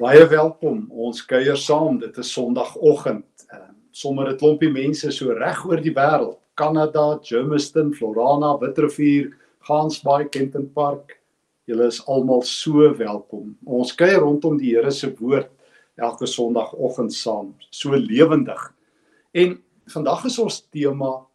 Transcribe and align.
Baie 0.00 0.22
welkom. 0.24 0.86
Ons 0.96 1.18
kuier 1.28 1.58
saam. 1.60 1.98
Dit 2.00 2.16
is 2.22 2.30
Sondagoggend. 2.32 3.44
Ehm 3.52 3.74
sommer 3.92 4.30
'n 4.30 4.38
klompie 4.38 4.70
mense 4.72 5.10
so 5.12 5.32
reg 5.36 5.58
oor 5.66 5.76
die 5.76 5.92
wêreld. 5.92 6.38
Kanada, 6.54 7.18
Germiston, 7.22 7.92
Florana, 7.92 8.56
Witrifuur, 8.58 9.36
Gansbaai, 9.68 10.30
Kenton 10.30 10.72
Park. 10.72 11.20
Julle 11.66 11.86
is 11.86 12.00
almal 12.06 12.42
so 12.42 12.96
welkom. 12.96 13.58
Ons 13.66 13.92
kuier 13.94 14.20
rondom 14.20 14.56
die 14.56 14.70
Here 14.74 14.90
se 14.90 15.12
woord 15.20 15.50
elke 15.96 16.26
Sondagoggend 16.26 17.12
saam, 17.12 17.54
so 17.70 17.90
lewendig. 17.90 18.74
En 19.34 19.62
vandag 19.86 20.24
is 20.24 20.38
ons 20.38 20.62
tema 20.70 21.26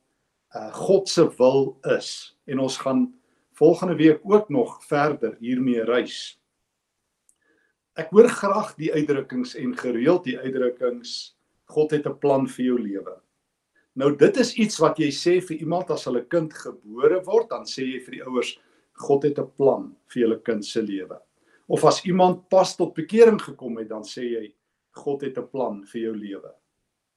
uh 0.56 0.74
God 0.74 1.10
se 1.10 1.30
wil 1.38 1.78
is 1.84 2.36
en 2.48 2.60
ons 2.60 2.78
gaan 2.78 3.14
volgende 3.54 3.96
week 3.96 4.20
ook 4.24 4.50
nog 4.50 4.84
verder 4.86 5.38
hiermee 5.40 5.84
reis. 5.84 6.40
Ek 7.96 8.10
hoor 8.12 8.28
graag 8.28 8.74
die 8.76 8.90
uitdrukkings 8.92 9.54
en 9.56 9.72
gereeld 9.80 10.26
die 10.28 10.36
uitdrukkings 10.36 11.36
God 11.72 11.94
het 11.96 12.06
'n 12.06 12.20
plan 12.20 12.48
vir 12.48 12.66
jou 12.66 12.78
lewe. 12.78 13.16
Nou 13.96 14.16
dit 14.16 14.38
is 14.38 14.54
iets 14.56 14.80
wat 14.80 15.00
jy 15.00 15.08
sê 15.08 15.40
vir 15.42 15.58
iemand 15.58 15.90
as 15.92 16.04
hulle 16.04 16.26
kind 16.28 16.54
gebore 16.54 17.24
word, 17.24 17.50
dan 17.50 17.64
sê 17.64 17.88
jy 17.88 18.00
vir 18.04 18.12
die 18.12 18.24
ouers 18.28 18.60
God 18.94 19.24
het 19.24 19.40
'n 19.40 19.52
plan 19.58 19.96
vir 20.08 20.22
julle 20.22 20.40
kind 20.44 20.66
se 20.66 20.82
lewe. 20.82 21.22
Of 21.70 21.86
as 21.86 22.06
iemand 22.06 22.50
pas 22.50 22.76
tot 22.76 22.94
bekering 22.94 23.40
gekom 23.42 23.78
het, 23.78 23.90
dan 23.90 24.04
sê 24.04 24.24
jy 24.24 24.54
God 24.92 25.22
het 25.22 25.38
'n 25.38 25.48
plan 25.48 25.84
vir 25.86 26.02
jou 26.02 26.14
lewe. 26.16 26.52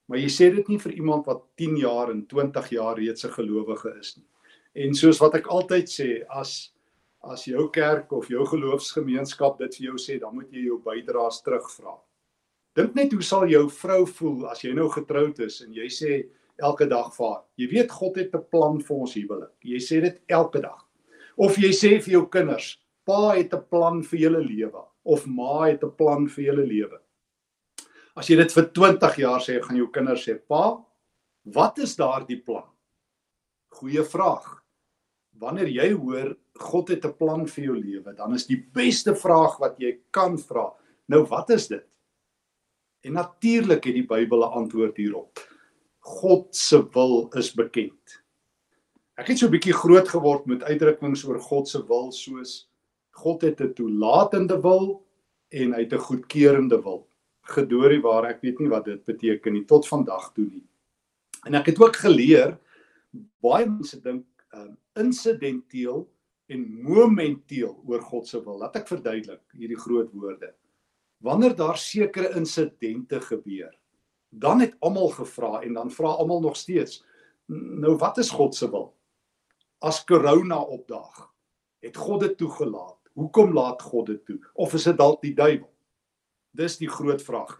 Maar 0.08 0.18
jy 0.18 0.28
sê 0.28 0.54
dit 0.54 0.68
nie 0.68 0.78
vir 0.78 0.92
iemand 0.92 1.26
wat 1.26 1.42
10 1.56 1.76
jaar 1.76 2.10
en 2.10 2.26
20 2.26 2.70
jaar 2.70 2.96
reeds 2.96 3.24
'n 3.24 3.30
gelowige 3.30 3.98
is 3.98 4.16
nie. 4.16 4.26
En 4.74 4.94
soos 4.94 5.18
wat 5.18 5.34
ek 5.34 5.46
altyd 5.46 5.88
sê, 5.88 6.24
as 6.30 6.72
as 7.20 7.44
jou 7.44 7.68
kerk 7.74 8.12
of 8.12 8.28
jou 8.30 8.44
geloofsgemeenskap 8.46 9.58
dit 9.58 9.78
vir 9.78 9.86
jou 9.90 9.98
sê, 9.98 10.18
dan 10.20 10.34
moet 10.34 10.50
jy 10.52 10.68
jou 10.68 10.78
bydraes 10.84 11.42
terugvra. 11.42 11.96
Dink 12.78 12.94
net 12.94 13.12
hoe 13.12 13.22
sal 13.22 13.48
jou 13.50 13.64
vrou 13.70 14.04
voel 14.06 14.46
as 14.52 14.62
jy 14.62 14.74
nou 14.76 14.88
getroud 14.92 15.40
is 15.42 15.60
en 15.64 15.72
jy 15.74 15.88
sê 15.90 16.18
elke 16.62 16.86
dag 16.90 17.10
vir 17.14 17.26
haar, 17.26 17.42
jy 17.58 17.66
weet 17.72 17.90
God 17.90 18.16
het 18.16 18.34
'n 18.34 18.44
plan 18.50 18.78
vir 18.80 18.96
ons 18.96 19.14
huwelik. 19.14 19.54
Jy 19.62 19.78
sê 19.78 20.00
dit 20.00 20.20
elke 20.28 20.60
dag. 20.60 20.84
Of 21.36 21.56
jy 21.56 21.70
sê 21.70 22.02
vir 22.02 22.12
jou 22.12 22.26
kinders, 22.26 22.78
pa 23.06 23.34
het 23.34 23.54
'n 23.54 23.64
plan 23.70 24.02
vir 24.02 24.18
julle 24.20 24.42
lewe 24.42 24.84
of 25.04 25.26
ma 25.26 25.66
het 25.66 25.82
'n 25.84 25.96
plan 25.96 26.28
vir 26.28 26.44
julle 26.44 26.66
lewe. 26.66 26.98
As 28.16 28.28
jy 28.28 28.36
dit 28.36 28.52
vir 28.52 28.64
20 28.74 29.16
jaar 29.16 29.40
sê, 29.40 29.62
gaan 29.62 29.76
jou 29.76 29.88
kinders 29.90 30.26
sê, 30.26 30.38
"Pa, 30.48 30.84
wat 31.44 31.78
is 31.78 31.96
daardie 31.96 32.44
plan?" 32.44 32.68
Goeie 33.70 34.04
vraag. 34.04 34.57
Wanneer 35.38 35.68
jy 35.70 35.92
hoor 35.92 36.36
God 36.58 36.88
het 36.88 37.04
'n 37.04 37.16
plan 37.16 37.46
vir 37.46 37.64
jou 37.64 37.76
lewe, 37.76 38.14
dan 38.14 38.34
is 38.34 38.46
die 38.46 38.58
beste 38.72 39.14
vraag 39.14 39.58
wat 39.58 39.78
jy 39.78 39.98
kan 40.10 40.38
vra, 40.38 40.72
nou 41.08 41.24
wat 41.26 41.50
is 41.50 41.68
dit? 41.68 41.86
En 43.04 43.12
natuurlik 43.12 43.84
het 43.84 43.94
die 43.94 44.06
Bybel 44.06 44.42
'n 44.44 44.52
antwoord 44.52 44.96
hierop. 44.96 45.38
God 46.00 46.56
se 46.56 46.82
wil 46.92 47.28
is 47.36 47.52
bekend. 47.54 48.22
Ek 49.16 49.28
het 49.28 49.38
so 49.38 49.46
'n 49.46 49.52
bietjie 49.52 49.72
groot 49.72 50.08
geword 50.08 50.46
met 50.46 50.62
uitdrukkings 50.62 51.24
oor 51.24 51.40
God 51.40 51.68
se 51.68 51.86
wil 51.86 52.12
soos 52.12 52.68
God 53.10 53.42
het 53.42 53.60
'n 53.60 53.74
toelatende 53.74 54.60
wil 54.60 55.04
en 55.50 55.72
hy 55.72 55.80
het 55.80 55.92
'n 55.92 56.06
goedkeurende 56.08 56.82
wil. 56.82 57.08
Gedoorie 57.42 58.00
waar 58.02 58.24
ek 58.24 58.42
weet 58.42 58.58
nie 58.58 58.68
wat 58.68 58.84
dit 58.84 59.04
beteken 59.04 59.52
nie 59.52 59.64
tot 59.64 59.88
vandag 59.88 60.32
toe 60.34 60.44
nie. 60.44 60.66
En 61.46 61.54
ek 61.54 61.66
het 61.66 61.80
ook 61.80 61.96
geleer 61.96 62.58
baie 63.40 63.66
mense 63.66 64.00
dink 64.00 64.24
um, 64.56 64.76
insidenteel 64.98 66.06
en 66.48 66.64
momenteel 66.82 67.74
oor 67.86 68.02
God 68.02 68.28
se 68.28 68.40
wil. 68.44 68.60
Laat 68.62 68.78
ek 68.80 68.88
verduidelik 68.88 69.42
hierdie 69.56 69.78
groot 69.78 70.12
woorde. 70.16 70.52
Wanneer 71.24 71.56
daar 71.58 71.78
sekere 71.78 72.30
insidente 72.38 73.20
gebeur, 73.20 73.72
dan 74.28 74.60
het 74.60 74.76
almal 74.84 75.10
gevra 75.16 75.62
en 75.64 75.74
dan 75.74 75.90
vra 75.90 76.14
almal 76.20 76.40
nog 76.40 76.56
steeds, 76.56 77.02
nou 77.48 77.96
wat 78.00 78.18
is 78.18 78.30
God 78.30 78.54
se 78.54 78.68
wil? 78.70 78.92
As 79.84 80.04
corona 80.04 80.60
opdaag, 80.60 81.28
het 81.84 81.96
God 81.96 82.20
dit 82.20 82.36
toegelaat. 82.38 82.96
Hoekom 83.18 83.52
laat 83.54 83.82
God 83.82 84.06
dit 84.06 84.24
toe? 84.26 84.38
Of 84.54 84.74
is 84.74 84.86
dit 84.86 84.98
dalk 84.98 85.22
die 85.22 85.34
duiwel? 85.34 85.70
Dis 86.54 86.78
die 86.78 86.90
groot 86.90 87.22
vraag. 87.22 87.56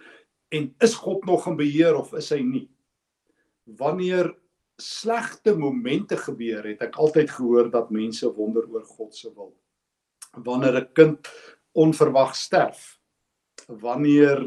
En 0.55 0.71
is 0.85 0.95
God 0.95 1.25
nog 1.27 1.47
in 1.51 1.59
beheer 1.59 1.97
of 1.99 2.13
is 2.19 2.31
hy 2.35 2.41
nie? 2.43 2.67
Wanneer 3.79 4.31
slegte 4.79 5.57
momente 5.59 6.17
gebeur 6.17 6.63
het 6.71 6.85
ek 6.87 6.97
altyd 7.03 7.33
gehoor 7.35 7.71
dat 7.71 7.91
mense 7.91 8.29
wonder 8.37 8.67
oor 8.71 8.85
God 8.87 9.17
se 9.17 9.31
wil. 9.35 9.51
Wanneer 10.47 10.79
'n 10.79 10.93
kind 10.95 11.29
onverwag 11.75 12.37
sterf, 12.37 13.01
wanneer 13.67 14.39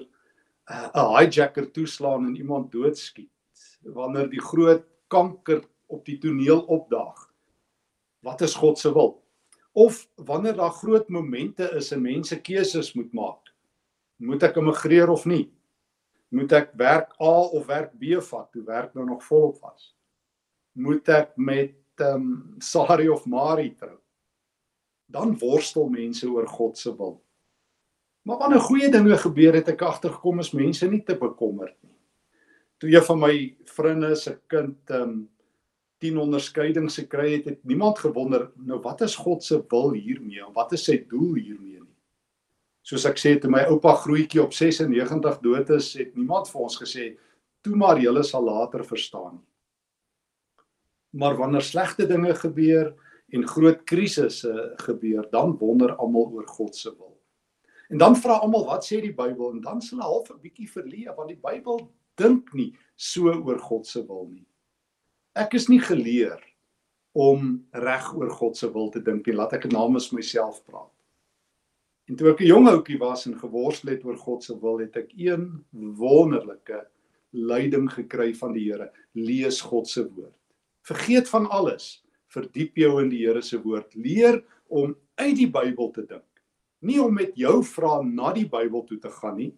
uh, 0.71 0.87
'n 0.95 1.11
hijacker 1.17 1.71
toeslaan 1.71 2.25
en 2.25 2.35
iemand 2.35 2.71
doodskiet, 2.71 3.31
wanneer 3.83 4.29
die 4.29 4.41
groot 4.41 4.85
kanker 5.07 5.63
op 5.87 6.05
die 6.05 6.17
toneel 6.17 6.61
opdaag. 6.61 7.27
Wat 8.23 8.41
is 8.41 8.55
God 8.55 8.79
se 8.79 8.93
wil? 8.93 9.23
Of 9.73 10.07
wanneer 10.15 10.55
daar 10.55 10.71
groot 10.71 11.09
momente 11.09 11.71
is 11.75 11.91
en 11.91 12.01
mense 12.01 12.41
keuses 12.41 12.93
moet 12.93 13.13
maak. 13.13 13.51
Moet 14.15 14.43
ek 14.43 14.55
immigreer 14.55 15.09
of 15.09 15.25
nie? 15.25 15.51
Moet 16.29 16.51
ek 16.51 16.71
werk 16.77 17.11
A 17.19 17.51
of 17.51 17.65
werk 17.65 17.91
B 17.99 18.21
vat? 18.21 18.51
Toe 18.51 18.63
werk 18.63 18.93
nou 18.93 19.05
nog 19.05 19.23
volop 19.23 19.59
was 19.59 19.91
moet 20.73 21.09
ek 21.09 21.35
met 21.37 21.75
ehm 22.01 22.15
um, 22.15 22.55
Sari 22.63 23.09
of 23.09 23.25
Mari 23.29 23.73
trou? 23.75 23.97
Dan 25.11 25.35
worstel 25.37 25.89
mense 25.91 26.27
oor 26.29 26.47
God 26.47 26.77
se 26.77 26.93
wil. 26.95 27.19
Maar 28.21 28.37
wanneer 28.37 28.59
goeie 28.59 28.89
dinge 28.91 29.17
gebeur 29.17 29.53
het 29.57 29.69
ek 29.73 29.81
agtergekom 29.81 30.39
is 30.39 30.53
mense 30.53 30.87
nie 30.87 31.01
te 31.03 31.17
bekommerd 31.17 31.75
nie. 31.81 31.97
Toe 32.79 32.89
een 32.89 33.05
van 33.05 33.19
my 33.19 33.33
vriende 33.75 34.15
se 34.15 34.37
kind 34.47 34.77
ehm 34.89 35.09
um, 35.09 35.29
10 36.01 36.17
onderskeidings 36.17 36.95
gekry 36.97 37.35
het, 37.35 37.45
het 37.45 37.59
niemand 37.69 37.99
gewonder 38.01 38.47
nou 38.57 38.79
wat 38.81 39.03
is 39.05 39.13
God 39.15 39.43
se 39.43 39.59
wil 39.69 39.91
hiermee 39.93 40.41
en 40.41 40.53
wat 40.55 40.71
is 40.73 40.87
sy 40.87 40.95
doel 41.05 41.35
hiermee 41.35 41.77
nie. 41.77 41.97
Soos 42.81 43.05
ek 43.05 43.21
sê 43.21 43.35
toe 43.37 43.51
my 43.53 43.67
oupa 43.69 43.93
grootjie 44.01 44.41
op 44.41 44.55
96 44.57 45.37
dood 45.45 45.69
is, 45.77 45.91
het 46.01 46.15
niemand 46.17 46.49
vir 46.49 46.61
ons 46.61 46.79
gesê 46.81 47.11
toe 47.61 47.75
maar 47.77 48.01
julle 48.01 48.23
sal 48.25 48.49
later 48.49 48.81
verstaan 48.81 49.35
nie 49.35 49.50
maar 51.11 51.37
wanneer 51.37 51.61
slegte 51.61 52.07
dinge 52.07 52.35
gebeur 52.35 52.93
en 53.31 53.47
groot 53.47 53.83
krisisse 53.83 54.73
gebeur, 54.83 55.27
dan 55.31 55.57
wonder 55.57 55.95
almal 55.95 56.31
oor 56.31 56.47
God 56.47 56.75
se 56.75 56.91
wil. 56.97 57.17
En 57.91 57.97
dan 57.97 58.15
vra 58.15 58.39
almal 58.39 58.65
wat 58.65 58.85
sê 58.87 59.01
die 59.03 59.15
Bybel 59.15 59.51
en 59.51 59.61
dan 59.61 59.81
s'hulle 59.81 60.07
half 60.07 60.31
'n 60.31 60.39
bietjie 60.39 60.69
verleë 60.71 61.15
want 61.15 61.29
die 61.29 61.41
Bybel 61.41 61.91
dink 62.15 62.53
nie 62.53 62.71
so 62.95 63.31
oor 63.31 63.59
God 63.59 63.87
se 63.87 64.05
wil 64.07 64.27
nie. 64.31 64.45
Ek 65.35 65.53
is 65.53 65.67
nie 65.67 65.79
geleer 65.79 66.39
om 67.11 67.65
reg 67.71 68.13
oor 68.15 68.29
God 68.29 68.57
se 68.57 68.71
wil 68.71 68.89
te 68.89 68.99
dink 68.99 69.27
nie. 69.27 69.35
Laat 69.35 69.53
ek 69.53 69.71
namens 69.71 70.11
myself 70.11 70.63
praat. 70.65 70.91
En 72.07 72.15
toe 72.15 72.31
ek 72.31 72.41
'n 72.41 72.47
jong 72.47 72.67
ouetjie 72.67 72.99
was 72.99 73.25
en 73.25 73.39
geworstel 73.39 73.91
het 73.91 74.05
oor 74.05 74.17
God 74.17 74.43
se 74.43 74.59
wil, 74.59 74.79
het 74.79 74.95
ek 74.95 75.11
een 75.15 75.63
wonderlike 75.71 76.87
leiding 77.31 77.89
gekry 77.91 78.33
van 78.33 78.53
die 78.53 78.71
Here. 78.71 78.91
Lees 79.13 79.61
God 79.61 79.87
se 79.87 80.03
woord. 80.03 80.40
Vergeet 80.87 81.29
van 81.29 81.49
alles. 81.49 82.03
Verdiep 82.31 82.77
jou 82.79 83.01
in 83.01 83.09
die 83.11 83.25
Here 83.25 83.41
se 83.41 83.59
woord. 83.61 83.95
Leer 83.95 84.41
om 84.67 84.95
uit 85.15 85.35
die 85.35 85.49
Bybel 85.51 85.91
te 85.91 86.05
dink. 86.05 86.27
Nie 86.81 87.01
om 87.03 87.13
met 87.13 87.35
jou 87.37 87.59
vrae 87.63 88.05
na 88.07 88.31
die 88.33 88.47
Bybel 88.49 88.85
toe 88.87 88.97
te 88.99 89.11
gaan 89.13 89.37
nie, 89.37 89.51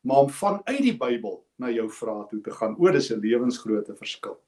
maar 0.00 0.24
om 0.24 0.30
vanuit 0.32 0.80
die 0.80 0.96
Bybel 0.96 1.40
na 1.60 1.68
jou 1.74 1.88
vrae 1.92 2.24
toe 2.30 2.40
te 2.40 2.54
gaan. 2.56 2.76
O, 2.78 2.90
dis 2.90 3.10
'n 3.10 3.20
lewensgrootte 3.20 3.96
verskil. 3.96 4.38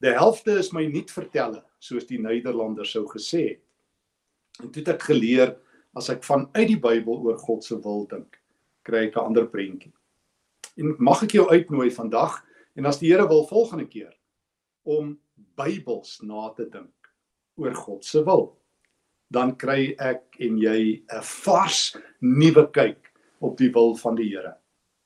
Die 0.00 0.12
helfte 0.16 0.56
is 0.58 0.72
my 0.72 0.86
nie 0.86 1.04
vertelle, 1.04 1.64
soos 1.78 2.06
die 2.06 2.18
Nederlanders 2.18 2.92
sou 2.92 3.04
gesê 3.06 3.48
het. 3.48 3.62
En 4.62 4.70
toe 4.70 4.80
het 4.80 4.94
ek 4.94 5.02
geleer 5.02 5.56
as 5.96 6.08
ek 6.08 6.24
vanuit 6.24 6.68
die 6.68 6.80
Bybel 6.80 7.20
oor 7.20 7.38
God 7.38 7.64
se 7.64 7.76
wil 7.76 8.06
dink, 8.06 8.40
kry 8.82 9.06
ek 9.08 9.16
'n 9.16 9.26
ander 9.26 9.46
prentjie. 9.46 9.92
En 10.78 10.96
mag 10.98 11.22
ek 11.22 11.32
jou 11.32 11.48
uitnooi 11.50 11.90
vandag 11.90 12.44
en 12.76 12.86
as 12.86 12.98
die 12.98 13.10
Here 13.10 13.28
wil 13.28 13.46
volgende 13.46 13.86
keer 13.86 14.16
om 14.84 15.18
Bybels 15.60 16.18
na 16.24 16.48
te 16.56 16.66
dink 16.70 17.12
oor 17.60 17.76
God 17.76 18.06
se 18.06 18.22
wil, 18.24 18.48
dan 19.30 19.52
kry 19.60 19.92
ek 20.00 20.40
en 20.40 20.56
jy 20.58 21.02
'n 21.04 21.22
vars 21.44 21.96
nuwe 22.20 22.66
kyk 22.72 23.12
op 23.40 23.58
die 23.58 23.70
wil 23.72 23.94
van 23.96 24.16
die 24.16 24.28
Here. 24.28 24.56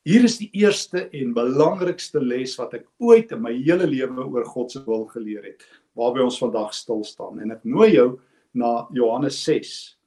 Hier 0.05 0.23
is 0.23 0.37
die 0.37 0.51
eerste 0.53 1.09
en 1.17 1.33
belangrikste 1.33 2.21
les 2.21 2.51
wat 2.59 2.75
ek 2.77 2.85
ooit 3.01 3.31
in 3.33 3.41
my 3.41 3.53
hele 3.57 3.87
lewe 3.89 4.21
oor 4.21 4.45
God 4.45 4.71
se 4.71 4.83
wil 4.85 5.07
geleer 5.09 5.43
het, 5.43 5.63
waarby 5.97 6.21
ons 6.21 6.37
vandag 6.37 6.73
stil 6.73 7.03
staan 7.03 7.39
en 7.41 7.51
ek 7.55 7.63
nooi 7.65 7.95
jou 7.95 8.19
na 8.53 8.87
Johannes 8.93 9.39
6 9.43 9.97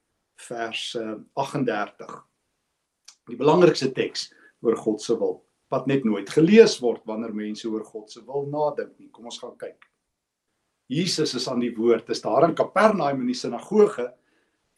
vers 0.48 0.96
38. 1.34 2.06
Eh, 2.06 2.20
die 3.28 3.36
belangrikste 3.36 3.90
teks 3.90 4.28
oor 4.62 4.78
God 4.78 5.02
se 5.02 5.18
wil 5.18 5.40
wat 5.68 5.86
net 5.90 6.06
nooit 6.06 6.30
gelees 6.32 6.78
word 6.80 7.02
wanneer 7.04 7.34
mense 7.34 7.66
oor 7.68 7.84
God 7.84 8.10
se 8.10 8.22
wil 8.24 8.46
nadink 8.48 8.94
nie. 8.98 9.10
Kom 9.12 9.26
ons 9.28 9.40
gaan 9.42 9.56
kyk. 9.60 9.82
Jesus 10.88 11.34
is 11.36 11.48
aan 11.48 11.60
die 11.60 11.74
woord. 11.76 12.08
Is 12.08 12.24
daar 12.24 12.48
in 12.48 12.56
Kapernaum 12.56 13.20
in 13.20 13.28
die 13.28 13.36
sinagoge 13.36 14.08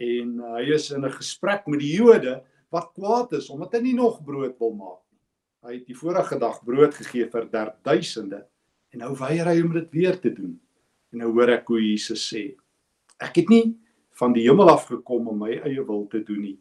en 0.01 0.39
uh, 0.41 0.57
hy 0.57 0.73
is 0.75 0.91
in 0.91 1.05
'n 1.05 1.13
gesprek 1.13 1.67
met 1.67 1.81
die 1.81 1.95
Jode 1.97 2.41
wat 2.71 2.93
kwaad 2.95 3.33
is 3.39 3.51
omdat 3.51 3.77
hy 3.77 3.81
nie 3.85 3.95
nog 3.95 4.23
brood 4.25 4.57
wil 4.59 4.73
maak 4.75 5.03
nie. 5.11 5.21
Hy 5.67 5.75
het 5.75 5.87
die 5.87 5.99
vorige 5.99 6.39
dag 6.39 6.63
brood 6.65 6.95
gegee 6.95 7.29
vir 7.31 7.47
derduisende 7.53 8.47
en 8.91 9.05
nou 9.05 9.15
weier 9.19 9.47
hy 9.47 9.61
om 9.63 9.73
dit 9.77 9.91
weer 9.93 10.19
te 10.19 10.33
doen. 10.35 10.59
En 11.13 11.23
nou 11.23 11.33
hoor 11.35 11.51
ek 11.59 11.69
hoe 11.71 11.81
Jesus 11.83 12.23
sê: 12.33 12.57
Ek 13.21 13.37
het 13.37 13.51
nie 13.51 13.77
van 14.19 14.33
die 14.33 14.47
hemel 14.49 14.71
af 14.71 14.89
gekom 14.91 15.29
om 15.29 15.39
my 15.39 15.61
eie 15.63 15.83
wil 15.87 16.07
te 16.11 16.23
doen 16.25 16.41
nie, 16.43 16.59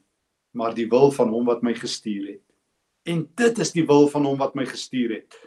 maar 0.53 0.75
die 0.75 0.87
wil 0.89 1.11
van 1.11 1.29
hom 1.33 1.45
wat 1.49 1.63
my 1.63 1.73
gestuur 1.73 2.27
het. 2.27 2.45
En 3.09 3.25
dit 3.35 3.59
is 3.59 3.71
die 3.73 3.85
wil 3.87 4.07
van 4.11 4.25
hom 4.25 4.37
wat 4.37 4.55
my 4.55 4.65
gestuur 4.69 5.15
het, 5.15 5.37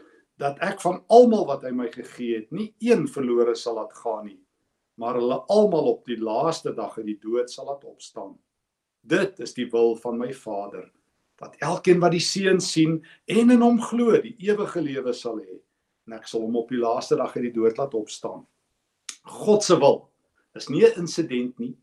dat 0.42 0.58
ek 0.64 0.80
van 0.82 1.02
almal 1.12 1.46
wat 1.46 1.62
hy 1.66 1.70
my 1.76 1.88
gegee 1.92 2.40
het, 2.40 2.48
nie 2.50 2.72
een 2.82 3.06
verlore 3.10 3.54
sal 3.58 3.78
laat 3.78 3.92
gaan 4.02 4.26
nie, 4.26 4.40
maar 4.98 5.18
hulle 5.20 5.38
almal 5.52 5.92
op 5.94 6.08
die 6.10 6.18
laaste 6.18 6.72
dag 6.74 6.96
uit 6.98 7.06
die 7.12 7.20
dood 7.22 7.50
sal 7.50 7.68
laat 7.70 7.84
opstaan. 7.86 8.34
Dit 9.02 9.38
is 9.42 9.54
die 9.54 9.68
wil 9.70 9.94
van 10.02 10.18
my 10.18 10.32
Vader, 10.34 10.88
dat 11.38 11.54
elkeen 11.62 12.02
wat 12.02 12.14
die 12.14 12.22
Seun 12.22 12.60
sien 12.62 13.00
en 13.30 13.54
in 13.54 13.62
hom 13.62 13.80
glo, 13.82 14.18
die 14.22 14.34
ewige 14.42 14.82
lewe 14.82 15.14
sal 15.14 15.38
hê, 15.42 15.60
en 16.06 16.18
ek 16.18 16.26
sal 16.30 16.42
hom 16.44 16.58
op 16.58 16.70
die 16.74 16.82
laaste 16.82 17.18
dag 17.18 17.34
uit 17.36 17.48
die 17.48 17.54
dood 17.54 17.78
laat 17.78 17.94
opstaan. 17.98 18.42
God 19.42 19.62
se 19.62 19.78
wil 19.78 20.08
is 20.58 20.68
nie 20.68 20.84
'n 20.84 20.98
insident 21.06 21.58
nie, 21.58 21.76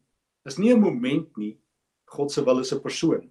is 0.46 0.58
nie 0.58 0.74
'n 0.74 0.80
moment 0.80 1.38
nie. 1.38 1.58
God 2.06 2.32
se 2.32 2.44
wil 2.44 2.60
is 2.60 2.74
'n 2.74 2.82
persoon. 2.82 3.30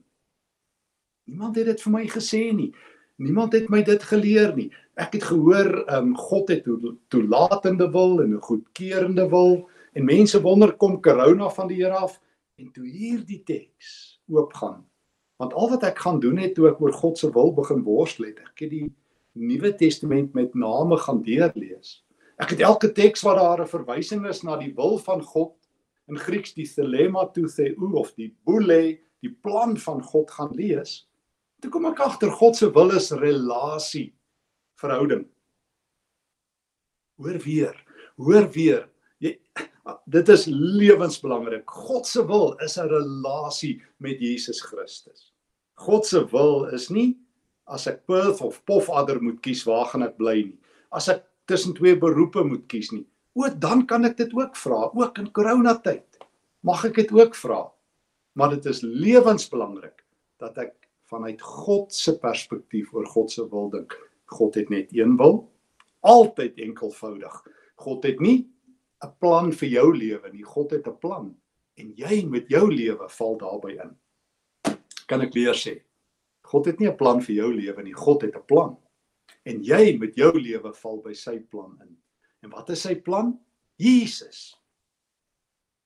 Niemand 1.27 1.57
het 1.57 1.67
dit 1.67 1.83
vir 1.83 1.93
my 1.93 2.07
gesê 2.07 2.55
nie. 2.55 2.73
Niemand 3.19 3.53
het 3.53 3.67
my 3.67 3.81
dit 3.83 4.03
geleer 4.07 4.53
nie. 4.55 4.69
Ek 4.95 5.17
het 5.17 5.25
gehoor 5.27 5.73
ehm 5.89 6.13
um, 6.13 6.17
God 6.17 6.53
het 6.53 6.67
toelatende 7.11 7.91
wil 7.91 8.23
en 8.23 8.35
'n 8.37 8.47
goedkeurende 8.47 9.29
wil 9.29 9.69
en 9.93 10.05
mense 10.05 10.41
wonder 10.43 10.77
kom 10.77 11.01
corona 11.03 11.49
van 11.51 11.67
die 11.69 11.83
Here 11.83 11.99
af 11.99 12.21
en 12.57 12.71
toe 12.71 12.87
hierdie 12.87 13.43
teks 13.43 14.21
oopgaan. 14.29 14.87
Want 15.37 15.55
al 15.55 15.71
wat 15.71 15.83
ek 15.83 15.99
gaan 15.99 16.21
doen 16.21 16.39
het 16.39 16.55
toe 16.55 16.69
ek 16.69 16.81
oor 16.81 16.93
God 16.93 17.19
se 17.19 17.31
wil 17.33 17.53
begin 17.55 17.83
worstel 17.83 18.27
het, 18.27 18.39
ek 18.39 18.59
het 18.59 18.71
die 18.71 18.95
Nuwe 19.35 19.75
Testament 19.75 20.35
met 20.35 20.55
name 20.55 20.97
gaan 20.97 21.23
deurlees. 21.23 22.05
Ek 22.39 22.51
het 22.55 22.61
elke 22.61 22.93
teks 22.93 23.23
waar 23.23 23.37
daar 23.37 23.63
'n 23.63 23.67
verwysing 23.67 24.27
is 24.27 24.43
na 24.43 24.57
die 24.57 24.75
wil 24.75 24.99
van 24.99 25.23
God 25.23 25.55
in 26.09 26.19
Grieks 26.19 26.55
die 26.55 26.67
thelema 26.67 27.27
to 27.27 27.47
theou 27.47 27.93
of 27.99 28.15
die 28.15 28.31
boule, 28.45 28.99
die 29.21 29.35
plan 29.43 29.77
van 29.77 30.03
God 30.03 30.31
gaan 30.31 30.55
lees. 30.55 31.08
Toe 31.63 31.71
kom 31.75 31.89
ek 31.91 32.01
agter 32.05 32.31
God 32.39 32.57
se 32.57 32.69
wil 32.75 32.93
is 32.95 33.11
relasie, 33.19 34.13
verhouding. 34.79 35.25
Hoor 37.19 37.39
weer, 37.43 37.75
hoor 38.17 38.47
weer. 38.55 38.87
Jy 39.19 39.35
dit 40.13 40.29
is 40.29 40.45
lewensbelangrik. 40.53 41.65
God 41.89 42.07
se 42.07 42.23
wil 42.27 42.55
is 42.63 42.79
'n 42.79 42.89
relasie 42.89 43.83
met 43.99 44.21
Jesus 44.21 44.61
Christus. 44.61 45.33
God 45.75 46.07
se 46.07 46.25
wil 46.31 46.67
is 46.75 46.91
nie 46.91 47.17
as 47.67 47.87
ek 47.87 48.07
Perth 48.07 48.41
of 48.41 48.65
Pofadder 48.65 49.21
moet 49.21 49.41
kies, 49.43 49.65
waar 49.65 49.87
gaan 49.87 50.03
ek 50.03 50.17
bly 50.17 50.43
nie. 50.43 50.59
As 50.93 51.09
ek 51.09 51.25
tussen 51.47 51.75
twee 51.75 51.97
beroepe 51.97 52.45
moet 52.45 52.67
kies 52.69 52.93
nie. 52.93 53.07
O, 53.35 53.49
dan 53.49 53.87
kan 53.87 54.05
ek 54.05 54.17
dit 54.17 54.33
ook 54.35 54.57
vra, 54.57 54.91
ook 54.95 55.19
in 55.19 55.31
coronatyd. 55.31 56.19
Mag 56.63 56.85
ek 56.85 56.95
dit 56.95 57.13
ook 57.13 57.35
vra? 57.35 57.71
Maar 58.35 58.57
dit 58.57 58.67
is 58.67 58.83
lewensbelangrik 58.83 60.05
dat 60.39 60.59
ek 60.59 60.88
vanuit 61.09 61.43
God 61.43 61.93
se 61.93 62.15
perspektief 62.21 62.93
oor 62.95 63.07
God 63.07 63.33
se 63.33 63.45
wil 63.51 63.71
dink. 63.73 63.95
God 64.29 64.55
het 64.61 64.69
net 64.71 64.93
een 64.93 65.17
wil, 65.17 65.47
altyd 66.01 66.59
enkelvoudig. 66.61 67.37
God 67.81 68.05
het 68.05 68.21
nie 68.21 68.49
'n 69.05 69.13
plan 69.19 69.53
vir 69.53 69.69
jou 69.69 69.97
lewe 69.97 70.33
nie. 70.33 70.43
God 70.43 70.71
het 70.71 70.87
'n 70.87 70.99
plan 70.99 71.37
en 71.77 71.93
jy 71.97 72.27
met 72.27 72.49
jou 72.49 72.67
lewe 72.71 73.09
val 73.09 73.37
daarbey 73.39 73.79
in. 73.79 73.97
Kan 75.07 75.23
ek 75.23 75.33
weer 75.35 75.55
sê? 75.55 75.81
God 76.43 76.67
het 76.67 76.81
nie 76.81 76.89
'n 76.89 76.97
plan 76.97 77.21
vir 77.21 77.35
jou 77.35 77.53
lewe 77.55 77.83
nie. 77.83 77.93
God 77.93 78.23
het 78.23 78.37
'n 78.37 78.47
plan 78.47 78.77
en 79.45 79.63
jy 79.63 79.99
met 79.99 80.15
jou 80.15 80.33
lewe 80.33 80.75
val 80.75 81.01
by 81.03 81.13
sy 81.13 81.39
plan 81.39 81.79
in. 81.83 81.97
En 82.43 82.51
wat 82.51 82.71
is 82.71 82.83
sy 82.83 82.95
plan? 82.95 83.39
Jesus. 83.77 84.57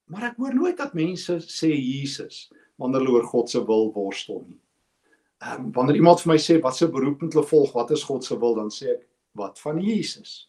Maar 0.05 0.23
ek 0.33 0.37
hoor 0.37 0.55
nooit 0.55 0.77
dat 0.77 0.95
mense 0.95 1.33
sê 1.47 1.71
Jesus 1.73 2.51
wanneer 2.77 3.01
hulle 3.01 3.19
oor 3.19 3.29
God 3.29 3.51
se 3.51 3.65
wil 3.65 3.93
worstel 3.93 4.45
nie. 4.49 4.61
Ehm 5.43 5.65
um, 5.65 5.73
wanneer 5.75 5.99
iemand 5.99 6.21
vir 6.23 6.33
my 6.33 6.39
sê 6.39 6.61
wat 6.63 6.77
se 6.79 6.87
beroep 6.87 7.23
moet 7.23 7.35
hulle 7.35 7.47
volg, 7.47 7.73
wat 7.75 7.91
is 7.91 8.05
God 8.07 8.25
se 8.25 8.39
wil, 8.39 8.55
dan 8.55 8.71
sê 8.71 8.93
ek 8.95 9.07
wat 9.39 9.59
van 9.59 9.81
Jesus. 9.83 10.49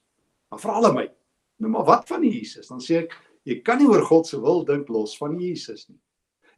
Maar 0.51 0.62
vra 0.62 0.75
hulle 0.78 0.92
my, 0.94 1.06
nou 1.63 1.72
maar 1.74 1.88
wat 1.88 2.07
van 2.12 2.25
Jesus? 2.28 2.69
Dan 2.69 2.81
sê 2.84 3.00
ek 3.04 3.16
jy 3.50 3.57
kan 3.66 3.81
nie 3.81 3.90
oor 3.90 4.06
God 4.06 4.30
se 4.30 4.38
wil 4.42 4.62
dink 4.68 4.92
los 4.94 5.16
van 5.18 5.34
Jesus 5.40 5.88
nie. 5.90 5.98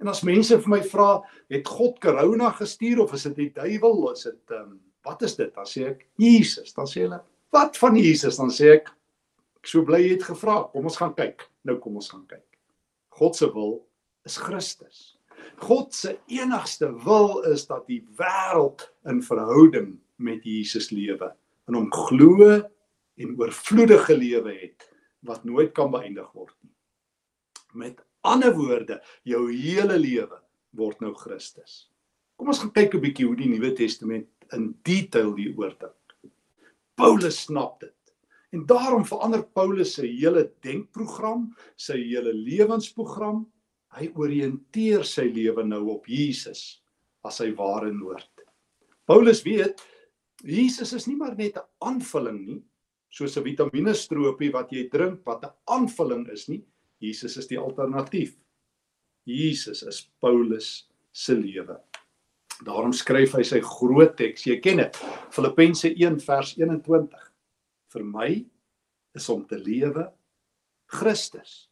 En 0.04 0.12
as 0.12 0.26
mense 0.28 0.58
vir 0.66 0.74
my 0.74 0.82
vra, 0.84 1.22
het 1.54 1.72
God 1.72 2.02
corona 2.04 2.52
gestuur 2.58 3.06
of 3.06 3.14
is 3.16 3.24
dit 3.30 3.40
die 3.46 3.50
duiwel? 3.56 4.12
Is 4.12 4.28
dit 4.28 4.56
ehm 4.58 4.76
um, 4.76 4.76
wat 5.06 5.22
is 5.22 5.36
dit? 5.38 5.52
Dan 5.54 5.68
sê 5.70 5.88
ek 5.94 6.08
Jesus. 6.18 6.74
Dan 6.74 6.88
sê 6.90 7.06
hulle, 7.06 7.22
"Wat 7.54 7.78
van 7.78 7.96
Jesus?" 7.96 8.38
Dan 8.38 8.50
sê 8.50 8.74
ek, 8.74 8.90
"Ek 9.62 9.68
so 9.68 9.84
bly 9.86 10.02
jy 10.02 10.18
het 10.18 10.24
gevra. 10.24 10.64
Kom 10.72 10.84
ons 10.84 10.98
gaan 10.98 11.14
kyk." 11.14 11.48
Nou 11.64 11.78
kom 11.80 11.96
ons 11.96 12.10
gaan 12.10 12.26
kyk. 12.28 12.58
God 13.10 13.36
se 13.36 13.48
wil 13.54 13.86
is 14.26 14.38
Christus. 14.38 15.14
God 15.63 15.94
se 15.94 16.18
enigste 16.27 16.89
wil 17.03 17.42
is 17.51 17.65
dat 17.68 17.88
die 17.88 18.01
wêreld 18.19 18.88
in 19.09 19.21
verhouding 19.24 19.95
met 20.15 20.44
Jesus 20.44 20.92
lewe, 20.92 21.31
in 21.68 21.77
hom 21.77 21.92
glo 21.94 22.50
en 23.15 23.36
oorvloedige 23.39 24.18
lewe 24.18 24.53
het 24.53 24.89
wat 25.25 25.44
nooit 25.44 25.74
kan 25.74 25.92
beëindig 25.92 26.31
word 26.33 26.56
nie. 26.62 26.74
Met 27.74 28.03
ander 28.25 28.53
woorde, 28.56 29.01
jou 29.24 29.47
hele 29.51 29.97
lewe 30.00 30.39
word 30.75 31.01
nou 31.01 31.13
Christus. 31.18 31.89
Kom 32.36 32.51
ons 32.51 32.59
gaan 32.59 32.74
kyk 32.75 32.95
'n 32.95 33.01
bietjie 33.01 33.25
hoe 33.25 33.36
die 33.36 33.50
Nuwe 33.50 33.74
Testament 33.74 34.27
in 34.53 34.75
detail 34.83 35.36
hieroor 35.36 35.75
dink. 35.80 36.33
Paulus 36.95 37.41
snap 37.41 37.80
dit. 37.80 37.94
En 38.51 38.65
daarom 38.65 39.06
verander 39.06 39.44
Paulus 39.44 39.94
se 39.94 40.06
hele 40.07 40.51
denkprogram, 40.63 41.50
sy 41.75 41.98
hele 41.98 42.33
lewensprogram. 42.33 43.45
Hy 43.95 44.09
oriënteer 44.19 45.06
sy 45.07 45.30
lewe 45.31 45.63
nou 45.63 45.86
op 45.95 46.07
Jesus 46.12 46.81
as 47.25 47.39
sy 47.42 47.51
ware 47.57 47.92
noord. 47.94 48.30
Paulus 49.07 49.44
weet 49.45 49.81
Jesus 50.44 50.92
is 50.94 51.07
nie 51.07 51.15
maar 51.15 51.36
net 51.36 51.57
'n 51.57 51.68
aanvulling 51.81 52.39
nie, 52.45 52.62
soos 53.09 53.38
'n 53.38 53.44
vitaminestroopie 53.44 54.51
wat 54.51 54.71
jy 54.71 54.89
drink 54.89 55.25
wat 55.25 55.44
'n 55.44 55.53
aanvulling 55.68 56.27
is 56.30 56.50
nie. 56.50 56.63
Jesus 57.00 57.38
is 57.38 57.47
die 57.47 57.59
alternatief. 57.59 58.36
Jesus 59.25 59.83
is 59.83 60.09
Paulus 60.21 60.88
se 61.12 61.33
lewe. 61.33 61.80
Daarom 62.63 62.94
skryf 62.94 63.33
hy 63.33 63.44
sy 63.44 63.59
groot 63.59 64.15
teks. 64.18 64.45
Jy 64.45 64.59
ken 64.62 64.77
dit. 64.77 65.00
Filippense 65.31 65.89
1 65.89 66.20
vers 66.20 66.55
21. 66.58 67.31
Vir 67.91 68.03
my 68.03 68.46
is 69.15 69.29
om 69.29 69.46
te 69.46 69.58
lewe 69.58 70.12
Christus. 70.88 71.70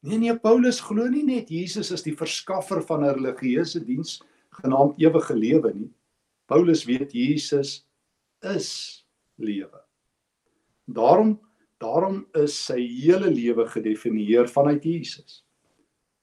Nee 0.00 0.18
nee, 0.18 0.34
Paulus 0.38 0.80
glo 0.80 1.08
nie 1.10 1.24
net 1.26 1.50
Jesus 1.50 1.90
is 1.90 2.04
die 2.06 2.14
verskaffer 2.16 2.82
van 2.86 3.04
'n 3.04 3.14
religieuse 3.18 3.80
diens 3.84 4.20
genaamd 4.62 4.98
ewige 4.98 5.34
lewe 5.34 5.72
nie. 5.74 5.90
Paulus 6.46 6.84
weet 6.84 7.12
Jesus 7.12 7.86
is 8.42 9.04
lewe. 9.36 9.82
Daarom 10.86 11.38
daarom 11.78 12.26
is 12.34 12.56
sy 12.66 12.80
hele 12.80 13.30
lewe 13.30 13.66
gedefinieer 13.66 14.48
vanuit 14.50 14.82
Jesus. 14.84 15.44